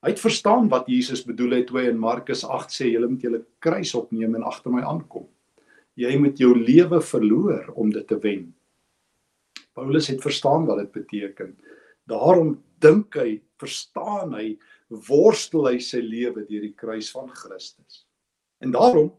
Hy 0.04 0.12
het 0.12 0.20
verstaan 0.20 0.68
wat 0.70 0.90
Jesus 0.92 1.24
bedoel 1.26 1.56
het 1.58 1.68
toe 1.68 1.80
hy 1.80 1.88
in 1.90 1.98
Markus 2.00 2.44
8 2.44 2.74
sê 2.74 2.90
julle 2.92 3.08
moet 3.08 3.24
julle 3.24 3.40
kruis 3.64 3.94
opneem 3.96 4.36
en 4.36 4.44
agter 4.44 4.74
my 4.74 4.84
aankom. 4.84 5.26
Jy 5.96 6.18
moet 6.20 6.38
jou 6.38 6.52
lewe 6.54 7.00
verloor 7.02 7.72
om 7.80 7.90
dit 7.90 8.08
te 8.08 8.20
wen. 8.20 8.54
Paulus 9.74 10.12
het 10.12 10.22
verstaan 10.22 10.68
wat 10.68 10.84
dit 10.84 10.92
beteken. 10.92 11.56
Daarom 12.06 12.58
dink 12.84 13.16
hy, 13.16 13.40
verstaan 13.62 14.34
hy, 14.36 14.58
worstel 14.90 15.70
hy 15.70 15.80
sy 15.82 16.02
lewe 16.04 16.46
deur 16.46 16.66
die 16.66 16.76
kruis 16.78 17.10
van 17.16 17.30
Christus. 17.34 18.06
En 18.62 18.72
daarom 18.76 19.14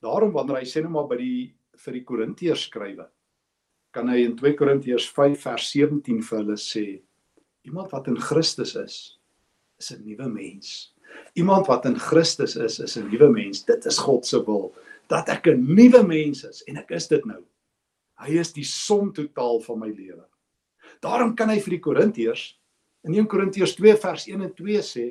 daarom 0.00 0.32
wanneer 0.32 0.62
hy 0.62 0.68
sê 0.68 0.80
nou 0.80 0.94
maar 0.94 1.08
by 1.10 1.18
die 1.20 1.40
vir 1.80 1.96
die 1.96 2.04
Korintiërs 2.08 2.66
skrywe, 2.68 3.04
kan 3.92 4.08
hy 4.08 4.22
in 4.24 4.36
2 4.36 4.56
Korintiërs 4.56 5.08
5 5.12 5.42
vers 5.44 5.66
17 5.74 6.22
vir 6.24 6.38
hulle 6.38 6.56
sê 6.60 6.84
iemand 7.68 7.92
wat 7.92 8.08
in 8.08 8.16
Christus 8.20 8.76
is, 8.80 8.96
is 9.80 9.90
'n 9.92 10.04
nuwe 10.04 10.28
mens. 10.28 10.94
Iemand 11.34 11.66
wat 11.66 11.84
in 11.84 11.98
Christus 11.98 12.56
is, 12.56 12.78
is 12.80 12.96
'n 12.96 13.08
nuwe 13.10 13.30
mens. 13.32 13.64
Dit 13.64 13.84
is 13.86 13.98
God 13.98 14.26
se 14.26 14.44
wil 14.44 14.74
dat 15.08 15.28
ek 15.28 15.48
'n 15.48 15.74
nuwe 15.74 16.02
mens 16.06 16.44
is 16.44 16.62
en 16.68 16.76
ek 16.76 16.90
is 16.90 17.08
dit 17.08 17.24
nou. 17.24 17.42
Hy 18.20 18.38
is 18.38 18.52
die 18.52 18.64
som 18.64 19.12
totaal 19.12 19.60
van 19.60 19.78
my 19.78 19.88
lewe. 19.88 20.24
Daarom 21.00 21.34
kan 21.34 21.48
hy 21.48 21.58
vir 21.60 21.70
die 21.70 21.80
Korintiërs 21.80 22.59
in 23.06 23.16
1 23.16 23.28
Korintiërs 23.30 23.76
2 23.78 23.96
vers 24.02 24.26
1 24.28 24.46
en 24.46 24.54
2 24.54 24.82
sê 24.84 25.06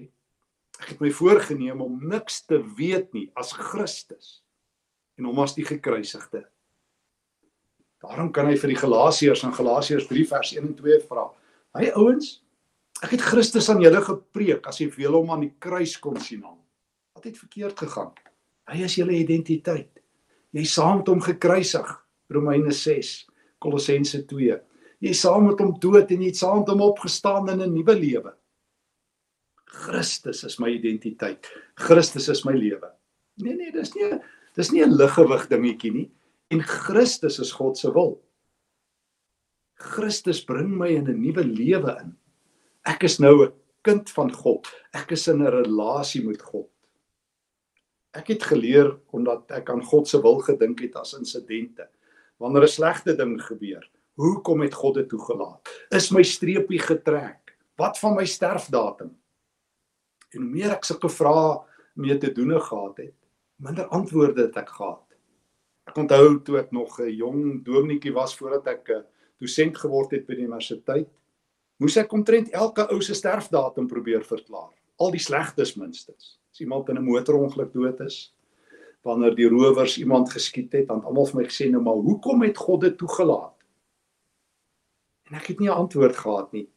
ek 0.80 0.94
het 0.94 1.02
my 1.04 1.10
voorgenem 1.12 1.82
om 1.84 1.98
niks 2.08 2.44
te 2.48 2.62
weet 2.78 3.10
nie 3.14 3.28
as 3.40 3.52
Christus 3.54 4.40
en 5.20 5.28
hom 5.28 5.42
as 5.44 5.56
die 5.58 5.66
gekruisigde. 5.68 6.46
Daarom 8.00 8.30
kan 8.32 8.48
hy 8.48 8.56
vir 8.56 8.72
die 8.72 8.80
Galasiërs 8.80 9.44
in 9.44 9.56
Galasiërs 9.56 10.08
3 10.08 10.28
vers 10.30 10.54
1 10.56 10.70
en 10.70 10.78
2 10.78 11.02
vra. 11.10 11.26
Hy 11.76 11.90
ouens, 12.00 12.38
Ek 13.00 13.14
het 13.16 13.22
Christus 13.24 13.70
aan 13.72 13.80
julle 13.80 14.02
gepreek 14.04 14.66
as 14.68 14.82
jy 14.82 14.90
vir 14.92 15.14
hom 15.16 15.30
aan 15.32 15.46
die 15.46 15.54
kruis 15.64 15.96
kon 16.04 16.18
sien 16.20 16.42
hom. 16.44 16.58
Wat 17.16 17.24
het 17.30 17.38
verkeerd 17.40 17.80
gegaan? 17.80 18.12
Hy 18.68 18.84
is 18.84 18.98
julle 19.00 19.16
identiteit. 19.16 20.02
Jy 20.52 20.66
saam 20.68 21.00
met 21.00 21.12
hom 21.12 21.22
gekruisig. 21.24 21.88
Romeine 22.30 22.74
6, 22.76 23.14
Kolossense 23.64 24.20
2. 24.28 24.58
Jy 25.00 25.14
saam 25.16 25.46
met 25.48 25.60
hom 25.60 25.74
dood 25.80 26.12
en 26.12 26.22
jy 26.22 26.34
saam 26.36 26.60
met 26.60 26.72
hom 26.74 26.82
opgestaan 26.82 27.50
in 27.50 27.62
'n 27.62 27.74
nuwe 27.74 27.96
lewe. 27.96 28.34
Christus 29.66 30.44
is 30.44 30.60
my 30.60 30.70
identiteit. 30.70 31.48
Christus 31.76 32.28
is 32.30 32.46
my 32.46 32.54
lewe. 32.54 32.92
Nee 33.38 33.56
nee, 33.56 33.72
dis 33.72 33.94
nie 33.96 34.20
dis 34.56 34.72
nie 34.72 34.84
'n 34.84 34.98
liggewig 34.98 35.48
dingetjie 35.48 35.94
nie. 35.94 36.12
En 36.52 36.62
Christus 36.62 37.40
is 37.40 37.52
God 37.52 37.78
se 37.78 37.92
wil. 37.94 38.20
Christus 39.80 40.44
bring 40.44 40.78
my 40.78 40.90
in 40.90 41.08
'n 41.08 41.22
nuwe 41.22 41.44
lewe 41.44 41.96
in. 42.02 42.18
Ek 42.86 43.04
is 43.04 43.20
nou 43.20 43.46
'n 43.46 43.54
kind 43.84 44.10
van 44.10 44.32
God. 44.32 44.68
Ek 44.94 45.12
is 45.12 45.28
in 45.28 45.42
'n 45.42 45.52
relasie 45.52 46.26
met 46.28 46.42
God. 46.42 46.70
Ek 48.14 48.28
het 48.28 48.44
geleer 48.44 48.98
omdat 49.14 49.52
ek 49.52 49.70
aan 49.70 49.84
God 49.84 50.08
se 50.08 50.22
wil 50.22 50.40
gedink 50.40 50.82
het 50.82 50.96
as 50.96 51.14
insidente. 51.14 51.88
Wanneer 52.40 52.64
'n 52.64 52.68
slegte 52.68 53.16
ding 53.16 53.40
gebeur, 53.42 53.88
hoekom 54.20 54.66
het 54.66 54.76
God 54.76 55.00
dit 55.00 55.10
toegelaat? 55.10 55.70
Is 55.96 56.10
my 56.12 56.24
streepie 56.28 56.80
getrek? 56.84 57.56
Wat 57.80 58.00
van 58.02 58.18
my 58.18 58.26
sterfdatum? 58.28 59.14
En 60.36 60.42
hoe 60.44 60.50
meer 60.52 60.74
ek 60.76 60.88
sulke 60.88 61.10
vrae 61.10 61.60
mee 62.00 62.18
te 62.20 62.32
doene 62.36 62.60
gehad 62.60 63.00
het, 63.00 63.16
minder 63.64 63.88
antwoorde 63.96 64.48
het 64.48 64.58
ek 64.60 64.74
gehad. 64.76 65.06
Ek 65.90 65.98
onthou 65.98 66.38
toe 66.46 66.60
ek 66.60 66.72
nog 66.76 67.00
'n 67.00 67.10
jong 67.10 67.64
dominetjie 67.66 68.14
was 68.14 68.36
voordat 68.38 68.68
ek 68.68 68.90
'n 68.90 69.06
dosent 69.40 69.78
geword 69.78 70.12
het 70.12 70.28
by 70.28 70.36
die 70.36 70.46
universiteit, 70.46 71.10
moes 71.80 71.98
ek 71.98 72.12
omtrent 72.14 72.52
elke 72.52 72.88
ou 72.92 73.02
se 73.02 73.14
sterfdatum 73.14 73.88
probeer 73.88 74.24
verklaar. 74.24 74.76
Al 75.00 75.12
die 75.12 75.20
slegtes 75.20 75.76
minstens. 75.76 76.40
As 76.52 76.60
iemand 76.60 76.90
in 76.90 76.98
'n 76.98 77.04
motorongeluk 77.04 77.74
dood 77.74 78.00
is, 78.02 78.36
wanneer 79.02 79.36
die 79.36 79.48
rowers 79.48 79.98
iemand 79.98 80.30
geskiet 80.30 80.74
het, 80.74 80.88
dan 80.88 81.04
almal 81.04 81.26
vir 81.26 81.42
my 81.42 81.48
gesê 81.48 81.70
nou 81.72 81.82
maar 81.82 81.96
hoekom 81.96 82.42
het 82.42 82.58
God 82.58 82.82
dit 82.82 82.98
toegelaat? 82.98 83.59
En 85.30 85.38
ek 85.38 85.54
het 85.54 85.60
nie 85.60 85.70
'n 85.70 85.82
antwoord 85.86 86.18
gehad 86.18 86.52
nie. 86.52 86.68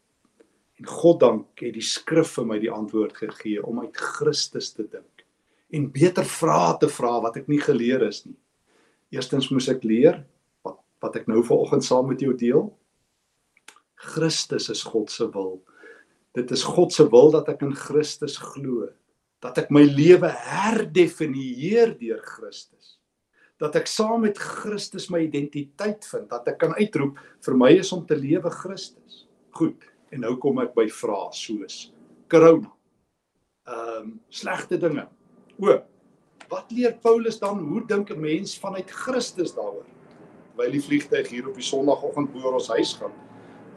En 0.78 0.86
God 0.86 1.20
dank 1.20 1.60
het 1.60 1.74
die 1.74 1.84
skrif 1.84 2.34
vir 2.36 2.46
my 2.46 2.58
die 2.58 2.70
antwoord 2.70 3.16
gegee 3.16 3.64
om 3.64 3.80
uit 3.80 3.96
Christus 3.96 4.72
te 4.72 4.82
dink 4.82 5.24
en 5.72 5.90
beter 5.90 6.24
vrae 6.24 6.76
te 6.78 6.88
vra 6.88 7.20
wat 7.20 7.36
ek 7.36 7.48
nie 7.48 7.60
geleer 7.60 8.02
is 8.02 8.26
nie. 8.26 8.36
Eerstens 9.10 9.48
moes 9.50 9.68
ek 9.68 9.84
leer 9.84 10.24
wat 10.64 10.78
wat 11.00 11.16
ek 11.16 11.26
nou 11.26 11.42
vanoggend 11.42 11.84
saam 11.84 12.06
met 12.06 12.20
jou 12.20 12.34
deel. 12.38 12.68
Christus 13.94 14.68
is 14.70 14.82
God 14.82 15.10
se 15.10 15.26
wil. 15.34 15.62
Dit 16.34 16.50
is 16.50 16.62
God 16.62 16.92
se 16.92 17.08
wil 17.10 17.30
dat 17.30 17.48
ek 17.48 17.62
in 17.66 17.74
Christus 17.74 18.36
glo, 18.38 18.88
dat 19.42 19.58
ek 19.58 19.70
my 19.74 19.82
lewe 19.82 20.30
herdefinieer 20.30 21.96
deur 21.98 22.22
Christus. 22.22 23.01
Dat 23.62 23.76
ek 23.78 23.86
saam 23.86 24.24
met 24.26 24.38
Christus 24.42 25.06
my 25.12 25.20
identiteit 25.22 26.06
vind, 26.10 26.28
dat 26.32 26.48
ek 26.50 26.58
kan 26.64 26.74
uitroep 26.74 27.20
vir 27.46 27.58
my 27.58 27.70
is 27.78 27.92
om 27.94 28.02
te 28.06 28.18
lewe 28.18 28.50
Christus. 28.50 29.24
Goed, 29.54 29.86
en 30.10 30.24
nou 30.26 30.34
kom 30.42 30.58
ek 30.64 30.74
by 30.74 30.88
vrae 30.90 31.30
soos 31.36 31.92
corona. 32.32 32.72
Ehm 33.68 33.98
um, 34.02 34.14
slegte 34.28 34.78
dinge. 34.80 35.06
O, 35.62 35.76
wat 36.50 36.72
leer 36.74 36.96
Paulus 37.04 37.38
dan 37.38 37.60
hoe 37.62 37.84
dink 37.86 38.10
'n 38.10 38.20
mens 38.20 38.58
vanuit 38.58 38.90
Christus 38.90 39.54
daaroor? 39.54 39.86
Terwyl 40.50 40.72
die 40.72 40.82
vliegtyg 40.82 41.28
hier 41.28 41.48
op 41.48 41.54
die 41.54 41.64
Sondagoggend 41.64 42.32
bo 42.32 42.42
oor 42.42 42.58
ons 42.58 42.68
huis 42.68 42.96
gaan. 42.98 43.14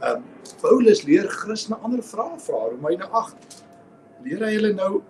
Ehm 0.02 0.16
um, 0.16 0.24
Paulus 0.62 1.04
leer 1.04 1.30
Christene 1.30 1.78
ander 1.78 2.04
vrae 2.04 2.40
vra. 2.40 2.64
Romeine 2.72 3.08
8. 3.12 3.64
Leer 4.24 4.42
hy 4.48 4.54
hulle 4.56 4.74
nou 4.74 5.04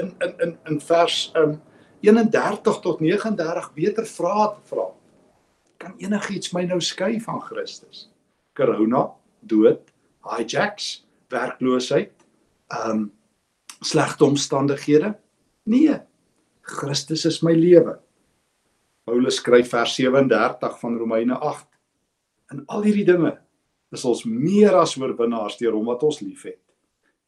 in 0.00 0.14
in 0.24 0.34
in 0.40 0.58
in 0.66 0.80
vers 0.80 1.32
ehm 1.34 1.50
um, 1.50 1.60
31 2.06 2.80
tot 2.84 3.00
39 3.02 3.72
beter 3.74 4.06
vrae 4.06 4.48
te 4.54 4.62
vra. 4.70 4.86
Kan 5.82 5.96
enigiets 6.00 6.52
my 6.54 6.64
nou 6.68 6.80
skei 6.80 7.18
van 7.20 7.40
Christus? 7.44 8.06
Corona, 8.56 9.08
dood, 9.40 9.82
hijacks, 10.26 11.06
werkloosheid, 11.32 12.14
ehm 12.72 12.90
um, 12.90 13.06
slegte 13.84 14.24
omstandighede? 14.24 15.10
Nee. 15.68 15.98
Christus 16.66 17.26
is 17.28 17.42
my 17.44 17.52
lewe. 17.52 17.98
Paulus 19.04 19.36
skryf 19.38 19.68
vers 19.70 19.94
37 19.94 20.78
van 20.80 20.96
Romeine 20.98 21.36
8. 21.38 21.66
In 22.54 22.62
al 22.66 22.86
hierdie 22.86 23.04
dinge 23.06 23.34
is 23.94 24.04
ons 24.08 24.24
meer 24.26 24.74
as 24.80 24.96
oorwinnaars 24.98 25.58
deur 25.60 25.76
hom 25.76 25.90
wat 25.92 26.02
ons 26.06 26.22
liefhet. 26.24 26.58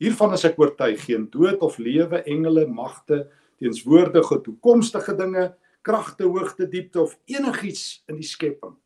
Hiervan 0.02 0.34
is 0.34 0.46
ek 0.48 0.58
oortuig 0.58 1.04
geen 1.04 1.26
dood 1.30 1.60
of 1.62 1.78
lewe, 1.82 2.22
engele, 2.24 2.64
magte, 2.66 3.26
teenswoordige, 3.58 4.40
toekomstige 4.44 5.14
dinge, 5.18 5.48
kragte, 5.82 6.26
hoogte, 6.28 6.68
diepte 6.68 7.00
of 7.02 7.16
enigiets 7.30 8.02
in 8.08 8.18
die 8.20 8.26
skepping 8.26 8.76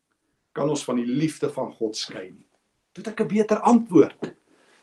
kan 0.53 0.69
ons 0.69 0.85
van 0.85 0.99
die 1.01 1.09
liefde 1.09 1.49
van 1.53 1.71
God 1.73 1.97
skei 1.97 2.27
nie. 2.31 2.49
Dit 2.93 3.07
ek 3.09 3.21
'n 3.21 3.29
beter 3.29 3.61
antwoord. 3.61 4.35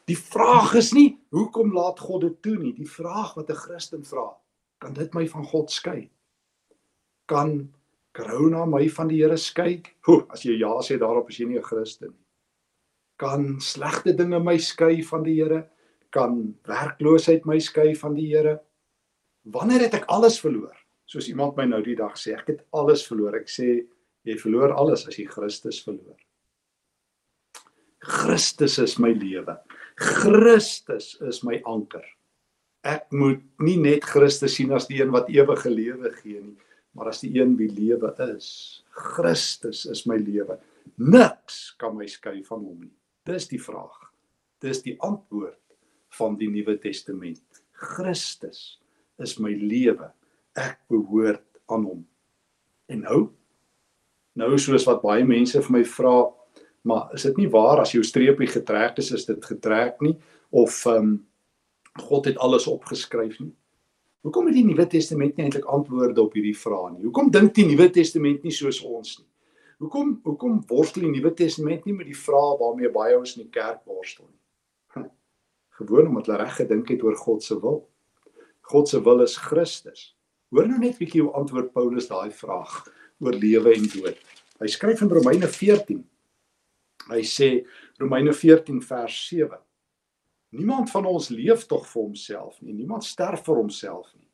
Die 0.05 0.17
vraag 0.17 0.74
is 0.75 0.93
nie 0.93 1.19
hoekom 1.29 1.74
laat 1.74 2.00
God 2.00 2.22
dit 2.22 2.41
toe 2.41 2.58
nie. 2.58 2.74
Die 2.74 2.89
vraag 2.89 3.36
wat 3.36 3.50
'n 3.50 3.55
Christen 3.55 4.03
vra, 4.03 4.36
kan 4.79 4.93
dit 4.93 5.13
my 5.13 5.27
van 5.27 5.46
God 5.46 5.72
skei? 5.72 6.10
Kan 7.27 7.74
corona 8.12 8.65
my 8.65 8.89
van 8.89 9.08
die 9.08 9.22
Here 9.22 9.38
skei? 9.38 9.84
Ho, 10.08 10.25
as 10.29 10.41
jy 10.41 10.58
ja 10.58 10.74
sê 10.81 10.98
daarop 10.98 11.29
is 11.29 11.38
jy 11.38 11.46
nie 11.46 11.58
'n 11.58 11.63
Christen 11.63 12.10
nie 12.10 12.29
kan 13.19 13.60
slegte 13.60 14.15
dinge 14.15 14.39
my 14.39 14.55
skei 14.58 15.03
van 15.03 15.25
die 15.27 15.36
Here? 15.41 15.65
Kan 16.15 16.55
werkloosheid 16.67 17.46
my 17.46 17.60
skei 17.62 17.91
van 18.00 18.15
die 18.15 18.29
Here? 18.31 18.60
Wanneer 19.50 19.88
het 19.88 19.98
ek 20.01 20.10
alles 20.13 20.38
verloor? 20.41 20.75
Soos 21.10 21.29
iemand 21.32 21.58
my 21.58 21.65
nou 21.65 21.82
die 21.86 21.98
dag 21.98 22.18
sê, 22.20 22.36
ek 22.38 22.51
het 22.51 22.65
alles 22.75 23.06
verloor. 23.08 23.39
Ek 23.39 23.50
sê 23.50 23.79
jy 24.27 24.36
verloor 24.38 24.75
alles 24.77 25.08
as 25.10 25.18
jy 25.18 25.25
Christus 25.29 25.79
verloor. 25.82 26.18
Christus 28.06 28.77
is 28.79 28.98
my 29.01 29.12
lewe. 29.15 29.58
Christus 30.00 31.15
is 31.25 31.41
my 31.44 31.58
anker. 31.68 32.06
Ek 32.88 33.10
moet 33.12 33.41
nie 33.60 33.75
net 33.82 34.06
Christus 34.08 34.56
sien 34.56 34.72
as 34.75 34.88
die 34.88 35.01
een 35.01 35.12
wat 35.12 35.32
ewige 35.34 35.72
lewe 35.72 36.13
gee 36.22 36.39
nie, 36.39 36.56
maar 36.96 37.10
as 37.12 37.24
die 37.25 37.34
een 37.36 37.58
wie 37.60 37.68
lewe 37.74 38.13
is. 38.29 38.84
Christus 38.96 39.84
is 39.89 40.06
my 40.08 40.15
lewe. 40.22 40.60
Niks 41.01 41.74
kan 41.82 41.98
my 41.98 42.08
skei 42.08 42.39
van 42.46 42.63
hom 42.63 42.86
nie. 42.86 42.94
Dis 43.27 43.50
die 43.51 43.60
vraag. 43.62 43.98
Dis 44.63 44.84
die 44.86 44.96
antwoord 45.06 45.60
van 46.20 46.38
die 46.39 46.48
Nuwe 46.51 46.77
Testament. 46.79 47.44
Christus 47.79 48.79
is 49.24 49.38
my 49.40 49.52
lewe. 49.52 50.10
Ek 50.58 50.80
behoort 50.92 51.46
aan 51.70 51.86
hom. 51.86 52.02
En 52.90 53.06
nou 53.06 53.22
nou 54.40 54.56
soos 54.62 54.86
wat 54.88 55.02
baie 55.04 55.26
mense 55.28 55.60
vir 55.60 55.74
my 55.74 55.82
vra, 55.84 56.30
maar 56.88 57.10
is 57.18 57.26
dit 57.28 57.42
nie 57.42 57.50
waar 57.52 57.82
as 57.82 57.92
jou 57.92 58.04
streepie 58.08 58.48
getrek 58.48 59.02
is, 59.02 59.10
is 59.12 59.26
dit 59.28 59.46
getrek 59.46 60.00
nie 60.06 60.16
of 60.50 60.86
ehm 60.88 61.10
um, 61.10 61.18
God 62.00 62.30
het 62.30 62.38
alles 62.40 62.68
opgeskryf 62.70 63.40
nie? 63.42 63.52
Hoekom 64.24 64.46
het 64.48 64.56
die 64.56 64.64
Nuwe 64.64 64.86
Testament 64.88 65.36
nie 65.36 65.44
eintlik 65.48 65.66
antwoorde 65.68 66.22
op 66.22 66.36
hierdie 66.38 66.56
vrae 66.56 66.94
nie? 66.94 67.04
Hoekom 67.04 67.32
dink 67.34 67.54
die 67.58 67.66
Nuwe 67.68 67.90
Testament 67.92 68.46
nie 68.46 68.54
soos 68.56 68.80
ons 68.86 69.18
nie? 69.20 69.28
Hoekom 69.84 70.14
hoekom 70.24 70.62
worstel 70.70 71.08
die 71.08 71.12
Nuwe 71.18 71.34
Testament 71.36 71.86
nie 71.88 71.96
met 71.98 72.08
die 72.08 72.16
vrae 72.16 72.56
waarmee 72.62 72.92
baie 72.94 73.18
ons 73.20 73.36
in 73.36 73.46
die 73.46 73.52
kerk 73.52 73.82
worstel 73.90 74.30
nie? 74.30 74.40
Gewoon 75.80 76.08
omdat 76.08 76.26
hulle 76.28 76.38
reg 76.42 76.56
gedink 76.60 76.90
het 76.92 77.04
oor 77.04 77.16
God 77.16 77.44
se 77.44 77.56
wil. 77.60 77.86
God 78.70 78.90
se 78.90 79.02
wil 79.02 79.24
is 79.26 79.38
Christus. 79.42 80.12
Hoor 80.54 80.68
nou 80.70 80.78
net 80.82 81.00
bietjie 81.02 81.24
hoe 81.24 81.34
antwoord 81.38 81.72
Paulus 81.74 82.10
daai 82.10 82.30
vraag 82.34 82.76
oor 83.22 83.36
lewe 83.38 83.74
en 83.74 83.88
dood. 83.90 84.18
Hy 84.60 84.70
skryf 84.70 85.02
in 85.06 85.12
Romeine 85.14 85.50
14. 85.50 86.04
Hy 87.10 87.22
sê 87.26 87.50
Romeine 88.02 88.34
14 88.36 88.82
vers 88.86 89.18
7. 89.30 89.58
Niemand 90.58 90.90
van 90.94 91.06
ons 91.10 91.30
leef 91.34 91.66
tog 91.70 91.86
vir 91.90 92.02
homself 92.02 92.58
nie. 92.62 92.74
Niemand 92.74 93.06
sterf 93.06 93.46
vir 93.46 93.62
homself 93.62 94.10
nie. 94.18 94.28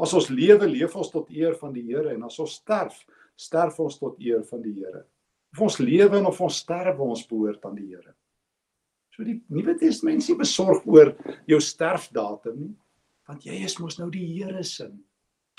As 0.00 0.12
ons 0.16 0.30
lewe, 0.32 0.66
leef 0.68 0.96
ons 0.98 1.10
tot 1.12 1.30
eer 1.32 1.54
van 1.60 1.72
die 1.74 1.84
Here 1.86 2.12
en 2.14 2.24
as 2.26 2.38
ons 2.42 2.58
sterf, 2.60 2.96
sterf 3.36 3.78
ons 3.80 3.98
tot 4.00 4.18
eer 4.20 4.42
van 4.48 4.62
die 4.64 4.74
Here. 4.80 5.04
Of 5.54 5.62
ons 5.68 5.78
lewe 5.80 6.18
en 6.18 6.28
of 6.28 6.40
ons 6.42 6.60
sterf, 6.64 6.98
ons 7.00 7.26
behoort 7.30 7.64
aan 7.68 7.76
die 7.78 7.92
Here. 7.92 8.16
So 9.14 9.22
die 9.22 9.38
Nuwe 9.54 9.76
Testament 9.78 10.24
is 10.24 10.32
nie 10.32 10.40
besorg 10.40 10.86
oor 10.90 11.12
jou 11.46 11.60
sterfdatum 11.62 12.58
nie, 12.58 12.72
want 13.28 13.44
jy 13.46 13.60
is 13.64 13.78
mos 13.80 13.98
nou 13.98 14.10
die 14.12 14.26
Here 14.26 14.64
se. 14.64 14.90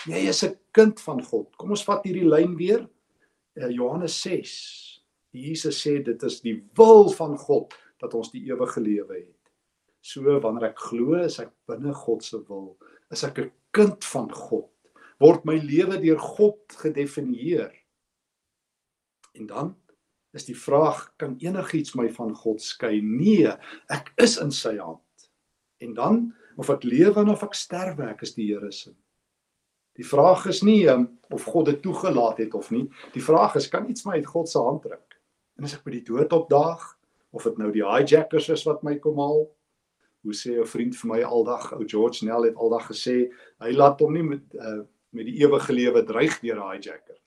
Jy 0.05 0.27
is 0.29 0.43
'n 0.43 0.57
kind 0.71 0.99
van 0.99 1.23
God. 1.23 1.55
Kom 1.57 1.71
ons 1.71 1.83
vat 1.83 2.03
hierdie 2.03 2.29
lyn 2.29 2.55
weer. 2.55 2.87
Eh, 3.55 3.69
Johannes 3.69 4.21
6. 4.21 5.01
Jesus 5.31 5.81
sê 5.81 6.03
dit 6.03 6.23
is 6.23 6.41
die 6.41 6.63
wil 6.75 7.09
van 7.09 7.37
God 7.37 7.73
dat 7.99 8.13
ons 8.13 8.31
die 8.31 8.45
ewige 8.45 8.79
lewe 8.79 9.15
het. 9.15 9.51
So 10.01 10.21
wanneer 10.39 10.69
ek 10.69 10.79
glo, 10.79 11.15
is 11.15 11.39
ek 11.39 11.51
binne 11.67 11.93
God 11.93 12.23
se 12.23 12.37
wil. 12.47 12.77
Is 13.11 13.23
ek 13.23 13.39
'n 13.39 13.51
kind 13.71 14.03
van 14.03 14.29
God 14.31 14.69
word 15.19 15.45
my 15.47 15.55
lewe 15.61 15.99
deur 16.01 16.19
God 16.19 16.77
gedefinieer. 16.81 17.71
En 19.35 19.47
dan 19.47 19.73
is 20.35 20.47
die 20.47 20.57
vraag 20.57 21.07
kan 21.19 21.37
enigiets 21.43 21.95
my 21.95 22.09
van 22.11 22.33
God 22.35 22.63
skei? 22.63 22.99
Nee, 23.03 23.51
ek 23.91 24.11
is 24.21 24.37
in 24.41 24.51
sy 24.55 24.75
hand. 24.81 25.29
En 25.83 25.95
dan 25.95 26.25
of 26.57 26.69
ek 26.69 26.85
lewe 26.87 27.25
of 27.31 27.43
ek 27.43 27.57
sterwe, 27.57 28.09
ek 28.11 28.23
is 28.27 28.35
die 28.35 28.47
Here 28.51 28.71
se. 28.71 28.93
Die 29.95 30.05
vraag 30.07 30.45
is 30.51 30.61
nie 30.63 30.87
um, 30.91 31.07
of 31.31 31.45
God 31.47 31.69
dit 31.71 31.81
toegelaat 31.83 32.41
het 32.43 32.55
of 32.57 32.71
nie. 32.71 32.85
Die 33.13 33.23
vraag 33.23 33.55
is 33.55 33.69
kan 33.71 33.87
iets 33.89 34.05
my 34.05 34.19
uit 34.19 34.27
God 34.27 34.49
se 34.51 34.59
hand 34.59 34.83
druk? 34.83 35.15
En 35.55 35.67
as 35.67 35.77
ek 35.77 35.85
by 35.85 35.93
die 35.95 36.03
dood 36.03 36.33
opdaag 36.35 36.83
of 37.35 37.45
dit 37.47 37.59
nou 37.59 37.69
die 37.71 37.83
hijackers 37.83 38.49
is 38.51 38.65
wat 38.67 38.83
my 38.83 38.97
kom 39.03 39.19
haal, 39.23 39.45
hoe 40.25 40.33
sê 40.35 40.59
'n 40.59 40.67
vriend 40.67 40.95
vir 40.95 41.09
my 41.11 41.21
aldag, 41.23 41.71
ou 41.73 41.85
George 41.85 42.25
Nell 42.25 42.49
het 42.49 42.55
aldag 42.55 42.89
gesê, 42.91 43.31
hy 43.61 43.71
laat 43.71 43.99
hom 43.99 44.13
nie 44.13 44.23
met 44.23 44.43
uh, 44.55 44.83
met 45.15 45.25
die 45.25 45.39
ewige 45.39 45.73
lewe 45.73 46.03
dreig 46.03 46.39
deur 46.41 46.59
'n 46.59 46.71
hijacker. 46.71 47.19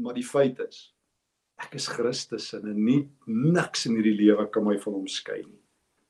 maar 0.00 0.14
die 0.14 0.24
feit 0.24 0.58
is 0.60 0.94
ek 1.60 1.74
is 1.74 1.88
Christus 1.88 2.52
en 2.54 2.84
nie 2.84 3.10
niks 3.26 3.86
in 3.86 3.98
hierdie 3.98 4.16
lewe 4.16 4.46
kan 4.48 4.64
my 4.64 4.78
van 4.78 4.94
hom 4.94 5.08
skei 5.08 5.42
nie. 5.42 5.59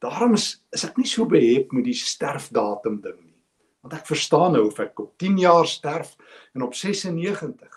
Daarom 0.00 0.34
is 0.34 0.62
is 0.72 0.84
ek 0.88 0.96
nie 0.98 1.08
so 1.08 1.26
behep 1.28 1.74
met 1.76 1.84
die 1.84 1.96
sterfdatum 1.96 3.00
ding 3.04 3.18
nie. 3.20 3.36
Want 3.84 3.94
ek 4.00 4.08
verstaan 4.08 4.56
nou 4.56 4.66
of 4.68 4.80
ek 4.80 4.98
op 5.00 5.12
10 5.20 5.38
jaar 5.40 5.68
sterf 5.68 6.16
en 6.54 6.64
op 6.66 6.74
96 6.74 7.76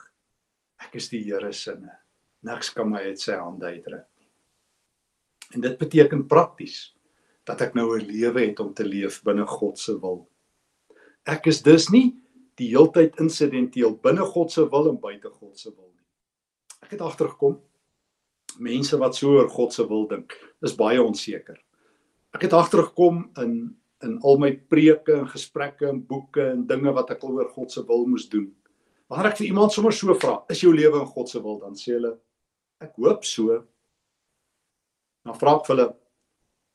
ek 0.83 0.97
is 0.99 1.09
die 1.09 1.23
Here 1.23 1.51
se. 1.53 1.75
Niks 2.43 2.73
kan 2.75 2.89
my 2.91 3.05
uit 3.07 3.19
sy 3.19 3.37
hand 3.39 3.63
uitdruk 3.63 4.07
nie. 4.19 4.29
En 5.55 5.63
dit 5.63 5.77
beteken 5.79 6.27
prakties 6.27 6.93
dat 7.47 7.61
ek 7.61 7.75
nou 7.75 7.95
'n 7.97 8.07
lewe 8.07 8.47
het 8.47 8.59
om 8.59 8.73
te 8.73 8.83
leef 8.83 9.21
binne 9.23 9.45
God 9.45 9.79
se 9.79 9.99
wil. 9.99 10.27
Ek 11.25 11.47
is 11.47 11.61
dus 11.61 11.89
nie 11.89 12.15
die 12.55 12.69
heeltyd 12.69 13.19
insidenteel 13.19 13.95
binne 14.03 14.25
God 14.25 14.51
se 14.51 14.69
wil 14.69 14.89
en 14.89 14.99
buite 14.99 15.29
God 15.29 15.59
se 15.59 15.69
wil 15.69 15.91
nie. 15.91 16.05
Ek 16.83 16.91
het 16.91 17.01
agtergekom 17.01 17.61
mense 18.59 18.97
wat 18.97 19.15
so 19.15 19.29
oor 19.29 19.49
God 19.49 19.73
se 19.73 19.87
wil 19.87 20.07
dink, 20.07 20.35
is 20.61 20.75
baie 20.75 21.01
onseker. 21.01 21.57
Ek 22.33 22.47
het 22.47 22.53
agtergekom 22.57 23.25
in 23.41 23.55
in 24.03 24.17
al 24.27 24.35
my 24.35 24.49
preke 24.67 25.13
en 25.15 25.29
gesprekke 25.31 25.87
en 25.87 26.01
boeke 26.03 26.43
en 26.43 26.65
dinge 26.67 26.91
wat 26.91 27.13
ek 27.13 27.21
al 27.23 27.37
oor 27.37 27.47
God 27.55 27.71
se 27.71 27.79
wil 27.87 28.01
moes 28.03 28.25
doen. 28.27 28.49
Wanneer 29.07 29.29
ek 29.29 29.37
vir 29.39 29.47
iemand 29.47 29.71
sommer 29.71 29.95
so 29.95 30.11
vra, 30.19 30.41
is 30.51 30.59
jou 30.59 30.73
lewe 30.75 30.99
in 30.99 31.07
God 31.07 31.31
se 31.31 31.39
wil, 31.39 31.55
dan 31.61 31.77
sê 31.79 31.93
hulle 31.95 32.11
ek 32.83 32.97
hoop 32.99 33.23
so. 33.23 33.61
Dan 35.23 35.39
vra 35.39 35.55
ek 35.55 35.67
vir 35.69 35.75
hulle, 35.75 35.87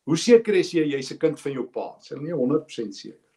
hoe 0.09 0.19
seker 0.25 0.57
is 0.57 0.73
jy 0.73 0.87
jy's 0.89 1.13
'n 1.13 1.19
kind 1.19 1.41
van 1.45 1.53
jou 1.53 1.67
pa? 1.69 1.87
Sê 2.01 2.15
hulle 2.15 2.25
nee 2.25 2.41
100% 2.41 2.97
seker. 2.97 3.29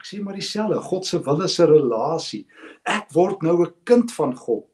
Ek 0.00 0.06
sê 0.06 0.18
maar 0.18 0.34
dieselfde, 0.34 0.80
God 0.82 1.06
se 1.06 1.18
wil 1.18 1.42
is 1.42 1.60
'n 1.60 1.70
relasie. 1.70 2.46
Ek 2.86 3.12
word 3.12 3.42
nou 3.42 3.62
'n 3.62 3.74
kind 3.84 4.10
van 4.10 4.34
God. 4.34 4.66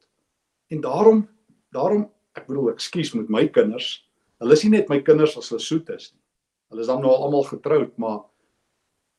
En 0.71 0.81
daarom 0.81 1.29
daarom 1.71 2.11
ek 2.35 2.47
bedoel 2.47 2.73
ekskuus 2.73 3.15
met 3.15 3.29
my 3.29 3.49
kinders. 3.49 4.09
Hulle 4.41 4.53
is 4.53 4.65
nie 4.65 4.79
net 4.79 4.89
my 4.89 5.01
kinders 5.03 5.37
as 5.37 5.51
hulle 5.51 5.61
soet 5.61 5.91
is 5.91 6.15
nie. 6.15 6.26
Hulle 6.77 6.85
is 6.85 6.91
dan 6.93 7.01
nou 7.01 7.13
almal 7.17 7.47
getroud, 7.49 7.95
maar 7.97 8.27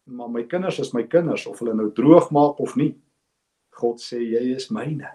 maar 0.07 0.29
my 0.31 0.45
kinders 0.47 0.77
is 0.79 0.93
my 0.93 1.01
kinders 1.03 1.43
of 1.49 1.57
hulle 1.59 1.73
nou 1.75 1.89
droog 1.91 2.29
maak 2.31 2.61
of 2.63 2.77
nie. 2.79 2.93
God 3.75 3.97
sê 3.99 4.21
jy 4.21 4.53
is 4.53 4.69
myne. 4.69 5.09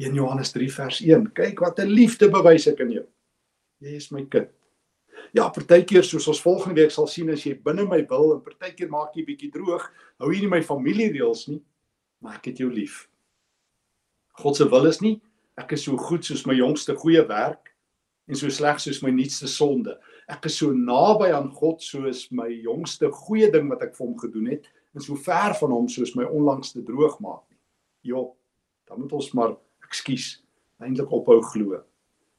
1 0.00 0.14
Johannes 0.14 0.54
3 0.54 0.70
vers 0.72 1.00
1. 1.02 1.26
Kyk 1.34 1.60
wat 1.60 1.80
'n 1.82 1.90
liefde 1.90 2.30
bewys 2.30 2.66
ek 2.70 2.80
in 2.80 2.92
jou. 2.92 3.04
Jy 3.80 3.96
is 3.96 4.10
my 4.12 4.24
kind. 4.24 4.48
Ja, 5.34 5.50
partykeer 5.50 6.04
soos 6.04 6.28
ons 6.28 6.40
volgende 6.40 6.80
week 6.80 6.90
sal 6.90 7.06
sien 7.06 7.28
as 7.30 7.44
jy 7.44 7.54
binne 7.54 7.84
my 7.84 8.06
wil 8.08 8.32
en 8.34 8.40
partykeer 8.40 8.88
maak 8.88 9.12
jy 9.16 9.24
bietjie 9.24 9.52
droog, 9.52 9.90
hou 10.20 10.30
jy 10.30 10.40
nie 10.40 10.48
my 10.48 10.62
familiereëls 10.62 11.48
nie, 11.48 11.60
maar 12.20 12.36
ek 12.36 12.46
het 12.46 12.58
jou 12.58 12.70
lief. 12.70 13.08
God 14.32 14.56
se 14.56 14.64
wil 14.64 14.86
is 14.86 15.00
nie 15.00 15.20
ek 15.60 15.76
is 15.76 15.84
so 15.86 15.96
goed 16.00 16.26
soos 16.26 16.44
my 16.48 16.56
jongste 16.58 16.96
goeie 16.98 17.22
werk 17.28 17.72
en 18.28 18.38
so 18.38 18.50
sleg 18.50 18.80
soos 18.82 19.02
my 19.04 19.12
nuutste 19.14 19.48
sonde. 19.50 19.98
Ek 20.30 20.46
is 20.48 20.58
so 20.60 20.72
naby 20.72 21.30
aan 21.36 21.50
God 21.52 21.82
soos 21.84 22.26
my 22.32 22.48
jongste 22.48 23.10
goeie 23.24 23.50
ding 23.52 23.68
wat 23.72 23.82
ek 23.84 23.96
vir 23.96 24.06
hom 24.06 24.18
gedoen 24.20 24.52
het 24.54 24.70
en 24.94 25.04
so 25.04 25.18
ver 25.20 25.56
van 25.58 25.74
hom 25.74 25.88
soos 25.90 26.14
my 26.16 26.24
onlangste 26.24 26.84
droog 26.86 27.18
maak 27.20 27.42
nie. 27.50 27.60
Jo, 28.14 28.30
dan 28.88 29.02
moet 29.02 29.12
ons 29.16 29.32
maar 29.36 29.56
ekskuus 29.84 30.38
eintlik 30.82 31.12
ophou 31.12 31.40
glo 31.52 31.82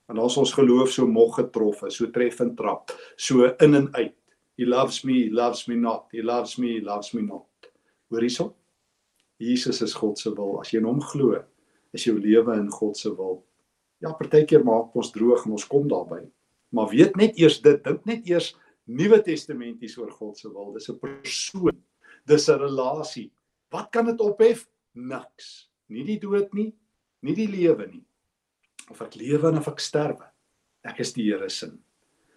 want 0.07 0.21
as 0.21 0.37
ons 0.37 0.53
geloof 0.53 0.91
so 0.93 1.07
mog 1.09 1.33
getrof 1.39 1.81
is, 1.87 1.97
so 1.97 2.09
treffend 2.13 2.55
trap, 2.59 2.93
so 3.17 3.49
in 3.63 3.73
en 3.73 3.89
uit. 3.95 4.13
He 4.55 4.65
loves 4.65 5.03
me, 5.03 5.25
he 5.25 5.29
loves 5.29 5.67
me 5.67 5.75
not. 5.75 6.05
He 6.11 6.21
loves 6.21 6.57
me, 6.57 6.75
he 6.77 6.81
loves 6.81 7.13
me 7.13 7.21
not. 7.25 7.71
Hoor 8.09 8.21
hierso? 8.23 8.53
Jesus 9.41 9.81
is 9.81 9.93
God 9.93 10.19
se 10.19 10.31
wil. 10.31 10.61
As 10.61 10.71
jy 10.71 10.79
in 10.79 10.87
hom 10.87 11.01
glo, 11.03 11.41
is 11.91 12.05
jou 12.05 12.15
lewe 12.15 12.55
in 12.55 12.69
God 12.71 12.95
se 12.95 13.11
wil. 13.11 13.41
Ja, 14.03 14.13
partykeer 14.15 14.63
maak 14.63 14.95
ons 14.95 15.11
droog 15.15 15.43
en 15.47 15.57
ons 15.57 15.67
kom 15.67 15.89
daarby. 15.91 16.21
Maar 16.75 16.91
weet 16.91 17.15
net 17.19 17.37
eers 17.39 17.61
dit, 17.63 17.81
dink 17.83 18.05
net 18.05 18.27
eers 18.27 18.53
Nuwe 18.85 19.17
Testamenties 19.23 19.95
oor 19.97 20.11
God 20.13 20.37
se 20.37 20.49
wil. 20.49 20.73
Dis 20.75 20.89
'n 20.89 20.99
persoon. 20.99 21.77
Dis 22.27 22.49
'n 22.49 22.59
relasie. 22.59 23.31
Wat 23.71 23.89
kan 23.91 24.05
dit 24.05 24.19
ophef? 24.19 24.67
Niks. 24.93 25.69
Nie 25.89 26.03
die 26.03 26.19
dood 26.19 26.53
nie, 26.53 26.73
nie 27.21 27.35
die 27.35 27.47
lewe 27.47 27.87
nie 27.87 28.05
of 28.91 29.01
ek 29.01 29.17
lewe 29.19 29.51
of 29.57 29.67
ek 29.71 29.81
sterwe. 29.81 30.27
Ek 30.85 31.01
is 31.01 31.13
die 31.15 31.25
Here 31.29 31.49
se. 31.49 31.71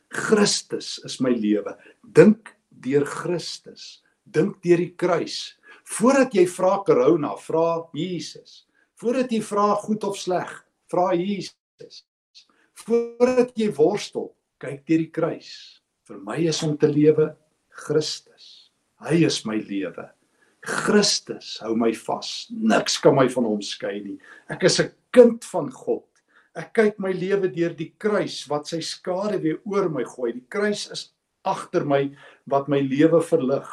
Christus 0.09 0.96
is 1.05 1.18
my 1.20 1.35
lewe. 1.37 1.74
Dink 2.03 2.55
deur 2.70 3.05
Christus. 3.05 4.01
Dink 4.24 4.62
deur 4.64 4.81
die 4.81 4.94
kruis. 4.96 5.59
Voordat 5.88 6.35
jy 6.37 6.46
vra 6.48 6.79
corona, 6.85 7.35
vra 7.44 7.88
Jesus. 7.96 8.64
Voordat 9.01 9.33
jy 9.33 9.42
vra 9.44 9.74
goed 9.85 10.05
of 10.09 10.16
sleg, 10.18 10.51
vra 10.90 11.11
Jesus. 11.16 12.05
Voordat 12.85 13.55
jy 13.59 13.69
worstel, 13.75 14.31
kyk 14.62 14.85
deur 14.87 15.03
die 15.03 15.12
kruis. 15.14 15.51
Vir 16.09 16.21
my 16.25 16.38
is 16.49 16.62
om 16.64 16.77
te 16.79 16.88
lewe 16.91 17.33
Christus. 17.87 18.71
Hy 19.05 19.25
is 19.27 19.45
my 19.47 19.59
lewe. 19.62 20.09
Christus 20.67 21.57
hou 21.62 21.75
my 21.79 21.93
vas. 22.07 22.49
Niks 22.51 22.99
kan 23.03 23.17
my 23.17 23.27
van 23.31 23.47
hom 23.47 23.61
skei 23.64 24.01
nie. 24.05 24.19
Ek 24.51 24.64
is 24.64 24.81
'n 24.81 24.91
kind 25.12 25.45
van 25.45 25.71
God. 25.71 26.05
Ek 26.57 26.73
kyk 26.75 26.99
my 26.99 27.12
lewe 27.12 27.49
deur 27.49 27.75
die 27.75 27.95
kruis 27.99 28.49
wat 28.49 28.67
sy 28.67 28.81
skare 28.81 29.38
weer 29.38 29.61
oor 29.64 29.88
my 29.88 30.05
gooi. 30.05 30.33
Die 30.33 30.47
kruis 30.49 30.91
is 30.91 31.12
agter 31.45 31.85
my 31.85 32.11
wat 32.47 32.69
my 32.69 32.81
lewe 32.81 33.21
verlig. 33.23 33.69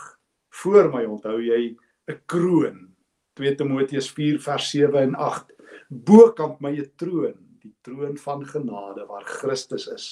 Voor 0.62 0.91
my 0.94 1.06
onthou 1.06 1.39
jy 1.41 1.76
'n 2.08 2.20
kroon. 2.28 2.96
2 3.36 3.56
Timoteus 3.56 4.10
4 4.10 4.39
vers 4.39 4.70
7 4.72 4.96
en 4.96 5.15
8. 5.15 5.52
Bokant 5.89 6.62
my 6.62 6.72
'n 6.72 6.91
troon, 6.98 7.36
die 7.65 7.73
troon 7.86 8.17
van 8.21 8.45
genade 8.45 9.06
waar 9.10 9.25
Christus 9.25 9.88
is. 9.91 10.08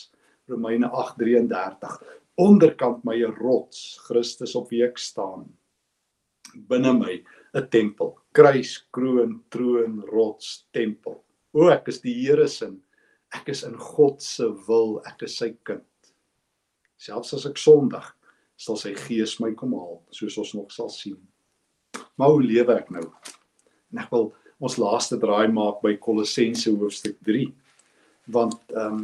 Romeine 0.50 0.90
8:33. 0.90 2.02
Onderkant 2.42 3.04
my 3.04 3.16
'n 3.16 3.36
rots, 3.38 4.00
Christus 4.08 4.56
op 4.56 4.70
wie 4.70 4.84
ek 4.84 4.98
staan. 4.98 5.46
Binne 6.56 6.94
my 6.94 7.24
'n 7.54 7.70
tempel, 7.70 8.18
kruis, 8.32 8.88
kroon, 8.92 9.44
troon, 9.50 10.02
rots, 10.10 10.68
tempel. 10.72 11.24
O, 11.54 11.70
ek 11.70 11.88
is 11.88 12.02
die 12.02 12.14
Here 12.14 12.48
se. 12.48 12.72
Ek 13.34 13.50
is 13.50 13.64
in 13.64 13.78
God 13.78 14.22
se 14.22 14.46
wil, 14.68 15.02
ek 15.06 15.24
is 15.24 15.38
sy 15.38 15.56
kind. 15.64 15.82
Selfs 16.98 17.34
as 17.34 17.46
ek 17.46 17.58
sondig, 17.58 18.16
sal 18.58 18.78
sy 18.78 18.94
gees 18.94 19.40
my 19.40 19.54
kom 19.54 19.74
haal, 19.74 20.04
soos 20.12 20.38
ons 20.38 20.54
nog 20.54 20.72
sal 20.72 20.90
sien. 20.90 21.18
Maar 22.18 22.30
hoe 22.30 22.44
lewe 22.44 22.78
ek 22.78 22.90
nou? 22.90 23.14
En 23.92 24.00
ek 24.00 24.12
wil 24.12 24.34
ons 24.64 24.78
laaste 24.80 25.20
draai 25.20 25.52
maak 25.52 25.82
by 25.84 25.98
Kolossense 26.00 26.72
hoofstuk 26.72 27.20
3. 27.28 27.50
Want 28.34 28.60
ehm 28.72 29.04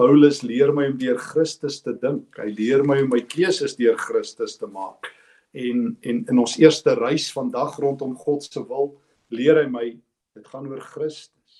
Paulus 0.00 0.40
leer 0.42 0.70
my 0.72 0.86
om 0.88 0.94
deur 0.98 1.18
Christus 1.20 1.76
te 1.84 1.92
dink. 2.00 2.38
Hy 2.40 2.48
leer 2.56 2.80
my 2.82 2.96
om 3.04 3.10
my 3.12 3.20
keuses 3.28 3.76
deur 3.76 3.98
Christus 4.00 4.56
te 4.58 4.66
maak. 4.66 5.10
En 5.52 5.92
en 6.00 6.22
in 6.32 6.40
ons 6.40 6.56
eerste 6.58 6.94
reis 6.96 7.28
vandag 7.34 7.76
rondom 7.78 8.16
God 8.16 8.42
se 8.42 8.62
wil, 8.70 8.94
leer 9.28 9.60
hy 9.60 9.66
my 9.68 9.84
dit 10.34 10.48
gaan 10.48 10.66
oor 10.70 10.80
Christus. 10.80 11.58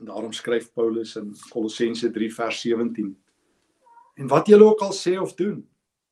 En 0.00 0.10
daarom 0.10 0.34
skryf 0.34 0.72
Paulus 0.74 1.14
in 1.16 1.30
Kolossense 1.52 2.10
3 2.10 2.30
vers 2.34 2.60
17. 2.66 3.14
En 4.18 4.30
wat 4.34 4.50
julle 4.50 4.66
ook 4.66 4.82
al 4.82 4.92
sê 4.92 5.14
of 5.20 5.36
doen, 5.38 5.62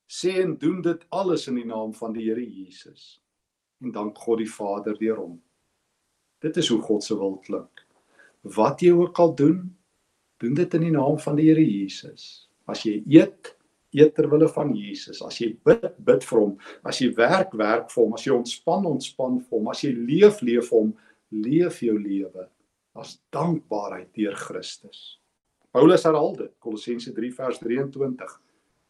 sê 0.06 0.38
en 0.46 0.54
doen 0.58 0.80
dit 0.86 1.06
alles 1.10 1.48
in 1.50 1.58
die 1.58 1.66
naam 1.66 1.92
van 1.98 2.14
die 2.14 2.28
Here 2.30 2.46
Jesus. 2.46 3.18
En 3.82 3.90
dank 3.90 4.18
God 4.18 4.38
die 4.38 4.50
Vader 4.50 4.94
deur 4.98 5.18
hom. 5.18 5.40
Dit 6.42 6.58
is 6.58 6.68
hoe 6.72 6.80
God 6.82 7.04
se 7.04 7.16
wil 7.18 7.36
klink. 7.44 7.84
Wat 8.42 8.82
jy 8.82 8.92
ook 8.98 9.18
al 9.22 9.34
doen, 9.38 9.58
doen 10.42 10.54
dit 10.58 10.74
in 10.74 10.86
die 10.88 10.94
naam 10.94 11.18
van 11.22 11.38
die 11.38 11.48
Here 11.50 11.64
Jesus. 11.64 12.48
As 12.66 12.82
jy 12.86 12.98
eet, 13.06 13.52
eet 13.94 14.14
ter 14.16 14.26
wille 14.30 14.48
van 14.50 14.72
Jesus. 14.74 15.22
As 15.22 15.38
jy 15.38 15.52
bid, 15.66 15.92
bid 16.02 16.26
vir 16.26 16.40
hom. 16.40 16.56
As 16.88 16.98
jy 17.02 17.12
werk, 17.18 17.54
werk 17.58 17.92
vir 17.92 18.02
hom. 18.02 18.16
As 18.18 18.26
jy 18.26 18.34
ontspan, 18.34 18.88
ontspan 18.90 19.38
vir 19.44 19.58
hom. 19.58 19.70
As 19.70 19.84
jy 19.84 19.92
leef, 19.94 20.42
leef 20.42 20.72
vir 20.72 20.78
hom. 20.80 20.92
Leef 21.32 21.78
jou 21.84 21.94
lewe 21.96 22.48
as 22.98 23.16
dankbaarheid 23.32 24.10
deur 24.16 24.36
Christus. 24.36 25.18
Paulus 25.72 26.04
herhaal 26.04 26.34
dit, 26.36 26.52
Kolossense 26.60 27.12
3 27.16 27.30
vers 27.38 27.60
23. 27.62 28.34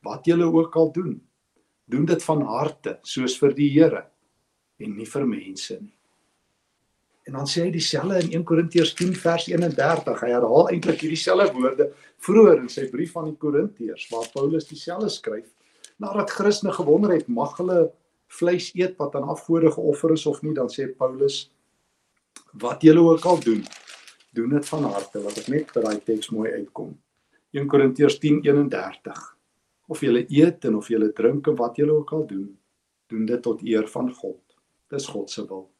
Wat 0.02 0.26
julle 0.26 0.48
ook 0.50 0.76
al 0.76 0.90
doen, 0.94 1.12
doen 1.86 2.06
dit 2.08 2.24
van 2.26 2.42
harte, 2.48 2.96
soos 3.06 3.36
vir 3.38 3.54
die 3.54 3.70
Here 3.70 4.06
en 4.82 4.96
nie 4.98 5.06
vir 5.06 5.26
mense 5.28 5.78
nie. 5.78 5.94
En 7.28 7.36
dan 7.38 7.46
sê 7.46 7.66
hy 7.66 7.70
dieselfde 7.70 8.18
in 8.24 8.32
1 8.40 8.44
Korintiërs 8.48 8.94
10 8.98 9.14
vers 9.22 9.46
31. 9.46 10.22
Hy 10.24 10.30
herhaal 10.34 10.70
eintlik 10.72 11.04
hierdie 11.04 11.20
selfde 11.20 11.54
woorde 11.54 11.88
vroeër 12.26 12.62
in 12.64 12.70
sy 12.72 12.88
brief 12.90 13.14
aan 13.16 13.30
die 13.30 13.38
Korintiërs 13.38 14.08
waar 14.10 14.26
Paulus 14.34 14.66
dieselfde 14.70 15.10
skryf. 15.12 15.46
Nadat 16.02 16.34
Christene 16.34 16.74
gewonder 16.74 17.14
het, 17.14 17.28
mag 17.30 17.54
hulle 17.60 17.92
vleis 18.32 18.72
eet 18.74 18.96
wat 18.98 19.14
aan 19.14 19.28
afgode 19.30 19.70
geoffer 19.70 20.16
is 20.16 20.26
of 20.26 20.40
nie, 20.42 20.54
dan 20.56 20.70
sê 20.72 20.88
Paulus 20.88 21.44
wat 22.62 22.82
julle 22.82 23.00
ook 23.00 23.24
al 23.28 23.40
doen, 23.40 23.62
doen 24.32 24.56
dit 24.56 24.68
van 24.68 24.88
harte, 24.90 25.20
wat 25.24 25.38
ek 25.40 25.48
net 25.52 25.70
vir 25.72 25.86
daai 25.86 26.00
teks 26.04 26.32
mooi 26.34 26.50
uitkom. 26.52 26.90
1 27.52 27.68
Korintiërs 27.68 28.18
10:31. 28.20 29.22
Of 29.92 30.00
julle 30.00 30.24
eet 30.28 30.64
en 30.64 30.76
of 30.80 30.88
julle 30.88 31.12
drink 31.12 31.46
en 31.46 31.56
wat 31.56 31.76
julle 31.76 31.92
ook 31.92 32.12
al 32.12 32.26
doen, 32.26 32.48
doen 33.12 33.26
dit 33.26 33.42
tot 33.42 33.62
eer 33.62 33.88
van 33.88 34.10
God. 34.14 34.40
Dis 34.88 35.06
God 35.06 35.30
se 35.30 35.46
wil. 35.46 35.71